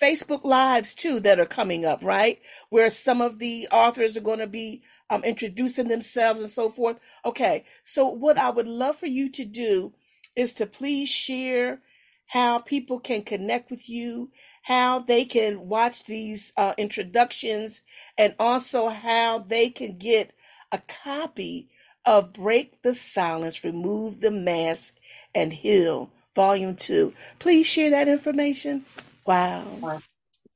Facebook 0.01 0.43
Lives 0.43 0.93
too 0.93 1.19
that 1.21 1.39
are 1.39 1.45
coming 1.45 1.85
up, 1.85 2.03
right? 2.03 2.39
Where 2.69 2.89
some 2.89 3.21
of 3.21 3.39
the 3.39 3.67
authors 3.71 4.15
are 4.15 4.21
going 4.21 4.39
to 4.39 4.47
be 4.47 4.81
um, 5.09 5.23
introducing 5.23 5.87
themselves 5.87 6.39
and 6.39 6.49
so 6.49 6.69
forth. 6.69 6.99
Okay, 7.25 7.65
so 7.83 8.07
what 8.07 8.37
I 8.37 8.49
would 8.49 8.67
love 8.67 8.95
for 8.95 9.07
you 9.07 9.29
to 9.31 9.45
do 9.45 9.93
is 10.35 10.53
to 10.55 10.65
please 10.65 11.09
share 11.09 11.81
how 12.27 12.59
people 12.59 12.99
can 12.99 13.23
connect 13.23 13.69
with 13.69 13.89
you, 13.89 14.29
how 14.63 14.99
they 14.99 15.25
can 15.25 15.67
watch 15.67 16.05
these 16.05 16.53
uh, 16.55 16.73
introductions, 16.77 17.81
and 18.17 18.33
also 18.39 18.87
how 18.87 19.39
they 19.39 19.69
can 19.69 19.97
get 19.97 20.31
a 20.71 20.81
copy 21.03 21.67
of 22.05 22.33
Break 22.33 22.81
the 22.81 22.93
Silence, 22.93 23.63
Remove 23.63 24.21
the 24.21 24.31
Mask, 24.31 24.97
and 25.35 25.53
Heal, 25.53 26.09
Volume 26.35 26.75
2. 26.75 27.13
Please 27.39 27.67
share 27.67 27.91
that 27.91 28.07
information. 28.07 28.85
Wow. 29.25 29.65
Sure. 29.79 30.01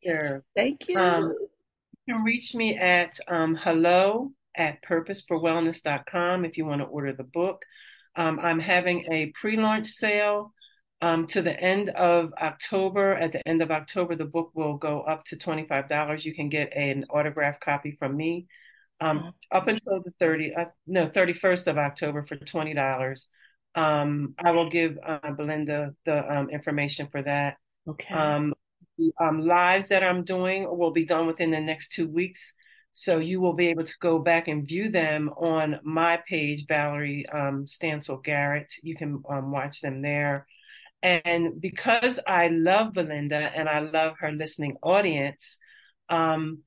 yes. 0.02 0.38
Thank 0.56 0.88
you. 0.88 1.00
Um, 1.00 1.34
you 2.06 2.14
can 2.14 2.24
reach 2.24 2.54
me 2.54 2.78
at 2.78 3.20
um, 3.28 3.56
hello 3.56 4.32
at 4.56 4.84
purposeforwellness.com 4.84 6.46
if 6.46 6.58
you 6.58 6.66
want 6.66 6.82
to 6.82 6.86
order 6.86 7.14
the 7.14 7.24
book. 7.24 7.66
Um, 8.16 8.40
I'm 8.42 8.60
having 8.60 9.06
a 9.12 9.34
pre 9.40 9.58
launch 9.58 9.88
sale 9.88 10.54
um, 11.02 11.28
to 11.28 11.42
the 11.42 11.60
end 11.60 11.90
of 11.90 12.34
October. 12.42 13.14
At 13.14 13.34
the 13.34 13.48
end 13.48 13.62
of 13.62 13.72
October, 13.72 14.16
the 14.16 14.26
book 14.26 14.52
will 14.54 14.78
go 14.78 15.02
up 15.02 15.26
to 15.26 15.36
$25. 15.36 16.24
You 16.24 16.34
can 16.34 16.50
get 16.50 16.76
an 16.76 17.06
autographed 17.10 17.62
copy 17.62 17.92
from 17.92 18.16
me. 18.16 18.48
Um, 19.02 19.18
uh-huh. 19.18 19.32
Up 19.52 19.68
until 19.68 20.02
the 20.02 20.14
30, 20.20 20.56
uh, 20.56 20.66
no, 20.88 21.08
31st 21.08 21.68
of 21.68 21.78
October 21.78 22.26
for 22.26 22.38
$20. 22.38 23.26
Um, 23.76 24.36
I 24.44 24.52
will 24.52 24.70
give 24.70 24.98
uh, 25.06 25.32
Belinda 25.32 25.94
the 26.06 26.34
um, 26.34 26.50
information 26.50 27.08
for 27.12 27.22
that. 27.22 27.58
Okay. 27.88 28.14
Um, 28.16 28.54
um, 29.22 29.42
lives 29.42 29.90
that 29.90 30.04
I'm 30.04 30.24
doing 30.24 30.64
will 30.64 30.92
be 30.92 31.06
done 31.06 31.28
within 31.28 31.52
the 31.52 31.60
next 31.60 31.90
two 31.90 32.08
weeks. 32.08 32.54
So 32.94 33.20
you 33.20 33.42
will 33.42 33.54
be 33.54 33.68
able 33.68 33.84
to 33.84 33.96
go 34.00 34.20
back 34.20 34.48
and 34.48 34.66
view 34.66 34.90
them 34.90 35.30
on 35.36 35.82
my 35.84 36.20
page, 36.26 36.66
Valerie 36.66 37.26
um, 37.28 37.66
Stancill 37.66 38.24
Garrett. 38.24 38.74
You 38.82 38.96
can 38.96 39.22
um, 39.30 39.52
watch 39.52 39.82
them 39.82 40.02
there. 40.02 40.48
And 41.04 41.60
because 41.60 42.20
I 42.26 42.48
love 42.48 42.94
Belinda 42.94 43.36
and 43.36 43.68
I 43.68 43.80
love 43.80 44.16
her 44.20 44.32
listening 44.32 44.78
audience, 44.82 45.58
um, 46.10 46.60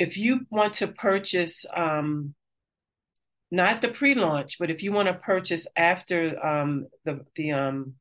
if 0.00 0.16
you 0.16 0.40
want 0.50 0.74
to 0.74 0.88
purchase, 0.88 1.66
um, 1.76 2.34
not 3.50 3.82
the 3.82 3.88
pre-launch, 3.88 4.56
but 4.58 4.70
if 4.70 4.82
you 4.82 4.92
want 4.92 5.08
to 5.08 5.14
purchase 5.14 5.66
after 5.76 6.44
um, 6.44 6.86
the 7.04 7.20
the 7.36 7.52
um, 7.52 7.94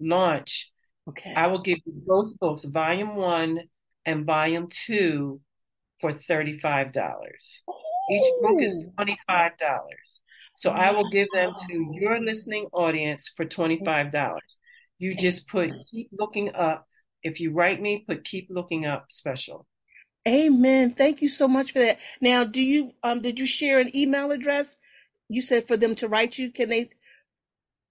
launch, 0.00 0.70
okay, 1.08 1.32
I 1.34 1.46
will 1.46 1.62
give 1.62 1.78
you 1.86 1.94
both 2.04 2.36
books, 2.38 2.64
Volume 2.64 3.14
One 3.14 3.60
and 4.04 4.26
Volume 4.26 4.66
Two, 4.68 5.40
for 6.00 6.12
$35. 6.12 6.92
Each 8.10 8.32
book 8.42 8.60
is 8.60 8.84
$25. 8.98 9.50
So 10.58 10.70
I 10.70 10.90
will 10.90 11.08
give 11.10 11.28
them 11.32 11.54
to 11.68 11.92
your 11.92 12.20
listening 12.20 12.66
audience 12.72 13.30
for 13.36 13.46
$25. 13.46 14.10
You 14.98 15.14
just 15.14 15.48
put 15.48 15.72
keep 15.90 16.10
looking 16.12 16.54
up. 16.54 16.86
If 17.22 17.38
you 17.38 17.52
write 17.52 17.80
me, 17.80 18.04
put 18.06 18.24
keep 18.24 18.48
looking 18.50 18.84
up 18.84 19.06
special. 19.10 19.66
Amen. 20.26 20.92
Thank 20.92 21.20
you 21.20 21.28
so 21.28 21.48
much 21.48 21.72
for 21.72 21.80
that. 21.80 21.98
Now, 22.20 22.44
do 22.44 22.62
you 22.62 22.92
um 23.02 23.20
did 23.20 23.38
you 23.38 23.46
share 23.46 23.80
an 23.80 23.94
email 23.96 24.30
address? 24.30 24.76
You 25.28 25.42
said 25.42 25.66
for 25.66 25.76
them 25.76 25.94
to 25.96 26.08
write 26.08 26.38
you. 26.38 26.52
Can 26.52 26.68
they 26.68 26.90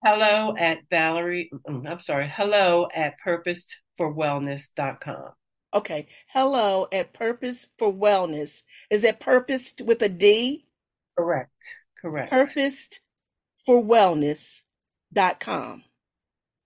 hello 0.03 0.55
at 0.57 0.79
Valerie 0.89 1.51
mm, 1.67 1.89
I'm 1.89 1.99
sorry, 1.99 2.31
hello 2.33 2.87
at 2.93 3.15
purposedforwellness.com. 3.25 5.31
Okay. 5.73 6.07
Hello 6.27 6.87
at 6.91 7.13
Purpose 7.13 7.67
for 7.77 7.93
Wellness. 7.93 8.63
Is 8.89 9.03
that 9.03 9.21
purposed 9.21 9.79
with 9.81 10.01
a 10.01 10.09
D? 10.09 10.65
Correct. 11.17 11.51
Correct. 12.01 12.29
Purposed 12.29 12.99
for 13.65 13.81
wellness.com. 13.81 15.83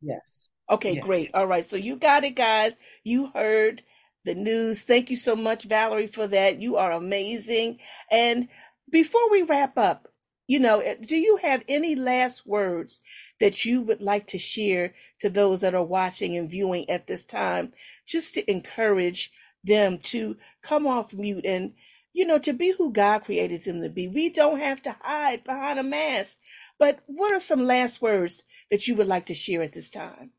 Yes. 0.01 0.49
Okay, 0.69 0.95
yes. 0.95 1.06
great. 1.06 1.30
All 1.34 1.45
right. 1.45 1.65
So 1.65 1.78
you 1.78 1.97
got 1.97 2.23
it, 2.23 2.36
guys. 2.36 2.75
You 3.04 3.30
heard 3.34 3.84
the 4.25 4.35
news. 4.35 4.83
Thank 4.83 5.09
you 5.09 5.15
so 5.17 5.35
much, 5.35 5.63
Valerie, 5.63 6.07
for 6.07 6.27
that. 6.27 6.61
You 6.61 6.77
are 6.77 6.91
amazing. 6.91 7.79
And 8.11 8.49
before 8.89 9.31
we 9.31 9.43
wrap 9.43 9.77
up, 9.77 10.07
you 10.47 10.59
know, 10.59 10.79
eh, 10.79 10.95
do 11.01 11.15
you 11.15 11.38
have 11.38 11.63
any 11.67 11.95
last 11.95 12.45
words 12.45 12.99
that 13.39 13.65
you 13.65 13.81
would 13.81 14.01
like 14.01 14.27
to 14.27 14.38
share 14.38 14.93
to 15.19 15.29
those 15.29 15.61
that 15.61 15.75
are 15.75 15.83
watching 15.83 16.35
and 16.38 16.49
viewing 16.49 16.89
at 16.89 17.07
this 17.07 17.25
time, 17.25 17.73
just 18.07 18.33
to 18.35 18.51
encourage 18.51 19.31
them 19.63 19.97
to 19.97 20.38
come 20.61 20.85
off 20.85 21.13
mute 21.13 21.45
and, 21.45 21.73
you 22.13 22.25
know, 22.25 22.38
to 22.39 22.53
be 22.53 22.71
who 22.71 22.91
God 22.91 23.23
created 23.23 23.63
them 23.63 23.81
to 23.81 23.89
be. 23.89 24.07
We 24.07 24.29
don't 24.29 24.59
have 24.59 24.81
to 24.83 24.95
hide 25.01 25.43
behind 25.43 25.79
a 25.79 25.83
mask. 25.83 26.38
But 26.77 26.99
what 27.07 27.33
are 27.33 27.39
some 27.39 27.65
last 27.65 28.01
words 28.01 28.43
that 28.69 28.88
you 28.88 28.95
would 28.95 29.07
like 29.07 29.27
to 29.27 29.33
share 29.33 29.63
at 29.63 29.73
this 29.73 29.89
time? 29.89 30.31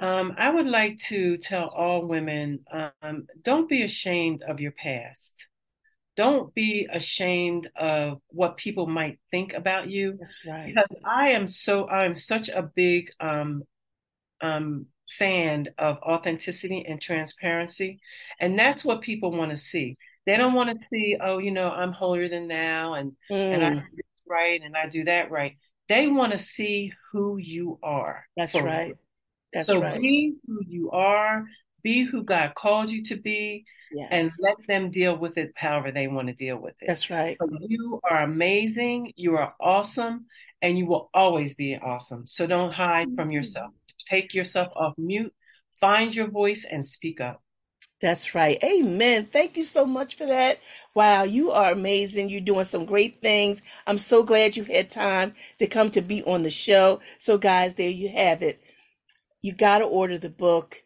Um, 0.00 0.34
I 0.38 0.50
would 0.50 0.66
like 0.66 0.98
to 1.08 1.36
tell 1.36 1.68
all 1.68 2.06
women 2.06 2.60
um, 2.72 3.26
don't 3.42 3.68
be 3.68 3.82
ashamed 3.82 4.42
of 4.42 4.58
your 4.60 4.72
past 4.72 5.46
don't 6.20 6.54
be 6.54 6.86
ashamed 6.92 7.70
of 7.76 8.20
what 8.28 8.58
people 8.58 8.86
might 8.86 9.18
think 9.30 9.54
about 9.54 9.88
you. 9.88 10.16
That's 10.18 10.44
right. 10.46 10.66
Because 10.66 11.00
I 11.02 11.30
am 11.30 11.46
so 11.46 11.88
I'm 11.88 12.14
such 12.14 12.50
a 12.50 12.62
big 12.62 13.10
um, 13.20 13.62
um, 14.42 14.86
fan 15.18 15.68
of 15.78 15.96
authenticity 15.98 16.84
and 16.86 17.00
transparency, 17.00 18.00
and 18.38 18.58
that's 18.58 18.84
what 18.84 19.00
people 19.00 19.30
want 19.30 19.50
to 19.52 19.56
see. 19.56 19.96
They 20.26 20.36
don't 20.36 20.52
want 20.52 20.68
to 20.70 20.86
see, 20.92 21.16
oh, 21.18 21.38
you 21.38 21.52
know, 21.52 21.70
I'm 21.70 21.92
holier 21.92 22.28
than 22.28 22.48
thou, 22.48 22.94
and 22.94 23.12
mm. 23.32 23.36
and 23.36 23.64
I 23.64 23.70
mm. 23.70 23.80
do 23.80 23.96
this 23.96 24.22
right 24.28 24.60
and 24.62 24.76
I 24.76 24.88
do 24.88 25.04
that 25.04 25.30
right. 25.30 25.56
They 25.88 26.06
want 26.08 26.32
to 26.32 26.38
see 26.38 26.92
who 27.12 27.38
you 27.38 27.78
are. 27.82 28.26
That's 28.36 28.54
right. 28.54 28.88
You. 28.88 28.98
That's 29.52 29.66
so 29.66 29.80
right. 29.80 30.00
be 30.00 30.34
who 30.46 30.60
you 30.66 30.90
are. 30.90 31.46
Be 31.82 32.04
who 32.04 32.22
God 32.22 32.54
called 32.54 32.90
you 32.90 33.02
to 33.04 33.16
be 33.16 33.64
yes. 33.90 34.08
and 34.10 34.30
let 34.40 34.66
them 34.66 34.90
deal 34.90 35.16
with 35.16 35.38
it 35.38 35.52
however 35.56 35.90
they 35.90 36.08
want 36.08 36.28
to 36.28 36.34
deal 36.34 36.56
with 36.56 36.74
it. 36.82 36.86
That's 36.86 37.08
right. 37.10 37.36
So 37.40 37.48
you 37.60 38.00
are 38.08 38.22
amazing. 38.22 39.14
You 39.16 39.36
are 39.36 39.54
awesome, 39.58 40.26
and 40.60 40.76
you 40.76 40.86
will 40.86 41.10
always 41.14 41.54
be 41.54 41.76
awesome. 41.76 42.26
So 42.26 42.46
don't 42.46 42.72
hide 42.72 43.08
from 43.16 43.30
yourself. 43.30 43.72
Take 44.08 44.34
yourself 44.34 44.72
off 44.76 44.94
mute, 44.98 45.32
find 45.80 46.14
your 46.14 46.28
voice, 46.28 46.66
and 46.70 46.84
speak 46.84 47.20
up. 47.20 47.42
That's 48.00 48.34
right. 48.34 48.62
Amen. 48.64 49.26
Thank 49.26 49.56
you 49.56 49.64
so 49.64 49.84
much 49.84 50.14
for 50.14 50.26
that. 50.26 50.58
Wow, 50.94 51.24
you 51.24 51.50
are 51.50 51.70
amazing. 51.72 52.30
You're 52.30 52.40
doing 52.40 52.64
some 52.64 52.86
great 52.86 53.20
things. 53.20 53.60
I'm 53.86 53.98
so 53.98 54.22
glad 54.22 54.56
you 54.56 54.64
had 54.64 54.90
time 54.90 55.34
to 55.58 55.66
come 55.66 55.90
to 55.90 56.00
be 56.00 56.22
on 56.24 56.42
the 56.42 56.50
show. 56.50 57.00
So, 57.18 57.36
guys, 57.36 57.74
there 57.74 57.90
you 57.90 58.08
have 58.08 58.42
it. 58.42 58.62
You 59.42 59.52
got 59.54 59.78
to 59.78 59.84
order 59.84 60.18
the 60.18 60.30
book. 60.30 60.82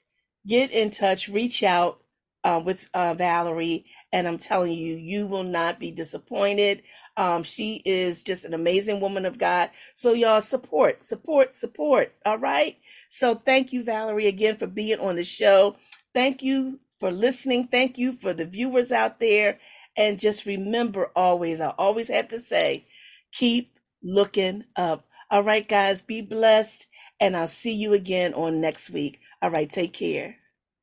Get 0.47 0.71
in 0.73 0.91
touch, 0.91 1.29
reach 1.29 1.63
out 1.63 2.01
uh, 2.45 2.61
with 2.65 2.89
uh, 2.95 3.15
Valerie, 3.15 3.85
and 4.13 4.29
I'm 4.29 4.39
telling 4.39 4.73
you, 4.73 4.97
you 4.97 5.27
will 5.27 5.45
not 5.45 5.79
be 5.81 5.91
disappointed. 5.93 6.83
Um, 7.17 7.45
she 7.45 7.83
is 7.85 8.23
just 8.25 8.45
an 8.45 8.55
amazing 8.55 9.01
woman 9.01 9.25
of 9.27 9.39
God. 9.39 9.71
So 9.95 10.13
y'all 10.15 10.43
support, 10.43 11.05
support, 11.05 11.57
support. 11.57 12.15
All 12.27 12.39
right. 12.39 12.77
So 13.11 13.35
thank 13.37 13.73
you, 13.73 13.85
Valerie, 13.85 14.27
again 14.29 14.57
for 14.57 14.67
being 14.67 15.01
on 15.01 15.17
the 15.17 15.25
show. 15.25 15.77
Thank 16.15 16.43
you 16.43 16.81
for 17.01 17.13
listening. 17.13 17.67
Thank 17.67 17.99
you 17.99 18.13
for 18.13 18.33
the 18.35 18.47
viewers 18.47 18.93
out 18.93 19.21
there. 19.21 19.59
And 19.97 20.19
just 20.21 20.47
remember 20.47 21.11
always, 21.17 21.61
I 21.61 21.71
always 21.79 22.09
have 22.09 22.29
to 22.29 22.39
say, 22.39 22.87
keep 23.33 23.79
looking 24.03 24.65
up. 24.77 25.07
All 25.31 25.43
right, 25.43 25.67
guys, 25.69 26.01
be 26.03 26.23
blessed. 26.23 26.87
And 27.25 27.35
I'll 27.35 27.49
see 27.49 27.73
you 27.73 27.95
again 27.95 28.35
on 28.35 28.61
next 28.61 28.91
week. 28.91 29.19
All 29.41 29.51
right, 29.51 29.71
take 29.71 29.95
care. 29.95 30.37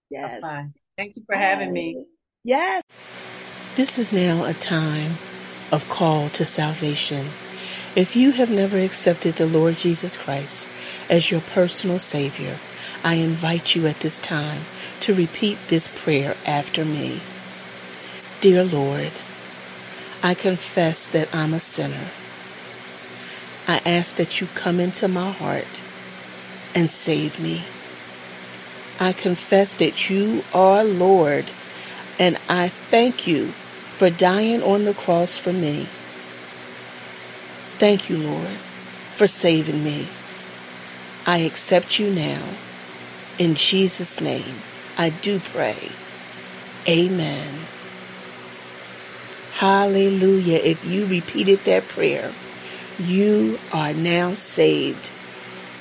Yes. 0.10 0.42
Bye. 0.42 0.70
Thank 0.98 1.16
you 1.16 1.22
for 1.28 1.36
having 1.36 1.72
me. 1.72 2.04
Yes. 2.44 2.82
This 3.76 4.00
is 4.00 4.12
now 4.12 4.46
a 4.46 4.54
time 4.54 5.12
of 5.72 5.88
call 5.88 6.30
to 6.30 6.44
salvation. 6.44 7.28
If 7.96 8.16
you 8.16 8.32
have 8.32 8.50
never 8.50 8.80
accepted 8.80 9.36
the 9.36 9.46
Lord 9.46 9.76
Jesus 9.76 10.18
Christ 10.18 10.68
as 11.12 11.30
your 11.30 11.42
personal 11.42 12.00
Savior, 12.00 12.58
I 13.04 13.16
invite 13.16 13.76
you 13.76 13.86
at 13.86 14.00
this 14.00 14.18
time 14.18 14.64
to 15.02 15.14
repeat 15.14 15.60
this 15.68 15.90
prayer 15.90 16.36
after 16.48 16.84
me. 16.84 17.22
Dear 18.40 18.64
Lord, 18.64 19.12
I 20.24 20.34
confess 20.34 21.08
that 21.10 21.30
I'm 21.36 21.54
a 21.54 21.60
sinner. 21.60 22.10
I 23.68 23.80
ask 23.86 24.16
that 24.16 24.42
you 24.42 24.48
come 24.56 24.80
into 24.80 25.08
my 25.08 25.30
heart 25.30 25.68
and 26.76 26.90
save 26.90 27.40
me. 27.40 27.64
I 29.00 29.14
confess 29.14 29.76
that 29.76 30.10
you 30.10 30.44
are 30.54 30.84
Lord, 30.84 31.46
and 32.20 32.38
I 32.48 32.68
thank 32.68 33.28
you 33.28 33.48
for 33.98 34.10
dying 34.10 34.62
on 34.62 34.86
the 34.86 34.94
cross 34.94 35.38
for 35.38 35.54
me. 35.54 35.88
Thank 37.78 38.10
you, 38.10 38.18
Lord, 38.18 38.58
for 39.14 39.28
saving 39.28 39.84
me. 39.84 40.08
I 41.26 41.40
accept 41.40 42.00
you 42.00 42.12
now. 42.12 42.44
In 43.40 43.56
Jesus' 43.56 44.22
name, 44.22 44.56
I 44.98 45.10
do 45.10 45.40
pray. 45.40 45.90
Amen. 46.88 47.54
Hallelujah. 49.54 50.60
If 50.64 50.86
you 50.86 51.06
repeated 51.06 51.60
that 51.66 51.88
prayer, 51.88 52.32
you 53.00 53.60
are 53.74 53.94
now 53.94 54.34
saved. 54.34 55.10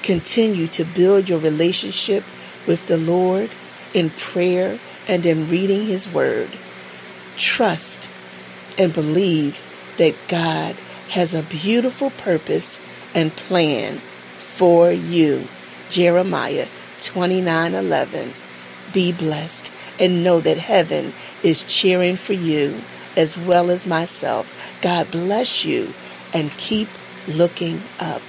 Continue 0.03 0.67
to 0.69 0.85
build 0.85 1.29
your 1.29 1.39
relationship 1.39 2.25
with 2.67 2.87
the 2.87 2.97
Lord 2.97 3.51
in 3.93 4.11
prayer 4.11 4.79
and 5.09 5.25
in 5.27 5.49
reading 5.49 5.87
His 5.87 6.13
Word. 6.13 6.51
Trust 7.37 8.11
and 8.79 8.93
believe 8.93 9.63
that 9.99 10.15
God 10.29 10.75
has 11.11 11.35
a 11.35 11.43
beautiful 11.43 12.11
purpose 12.11 12.81
and 13.15 13.31
plan 13.33 13.97
for 14.39 14.91
you. 14.91 15.45
Jeremiah 15.91 16.69
29:11. 16.99 18.33
Be 18.93 19.13
blessed 19.13 19.73
and 19.99 20.25
know 20.25 20.41
that 20.41 20.59
heaven 20.59 21.13
is 21.43 21.65
cheering 21.65 22.17
for 22.17 22.33
you 22.33 22.81
as 23.17 23.37
well 23.37 23.71
as 23.71 23.87
myself. 23.87 24.79
God 24.83 25.11
bless 25.11 25.65
you 25.65 25.93
and 26.33 26.51
keep 26.53 26.89
looking 27.29 27.81
up. 27.99 28.23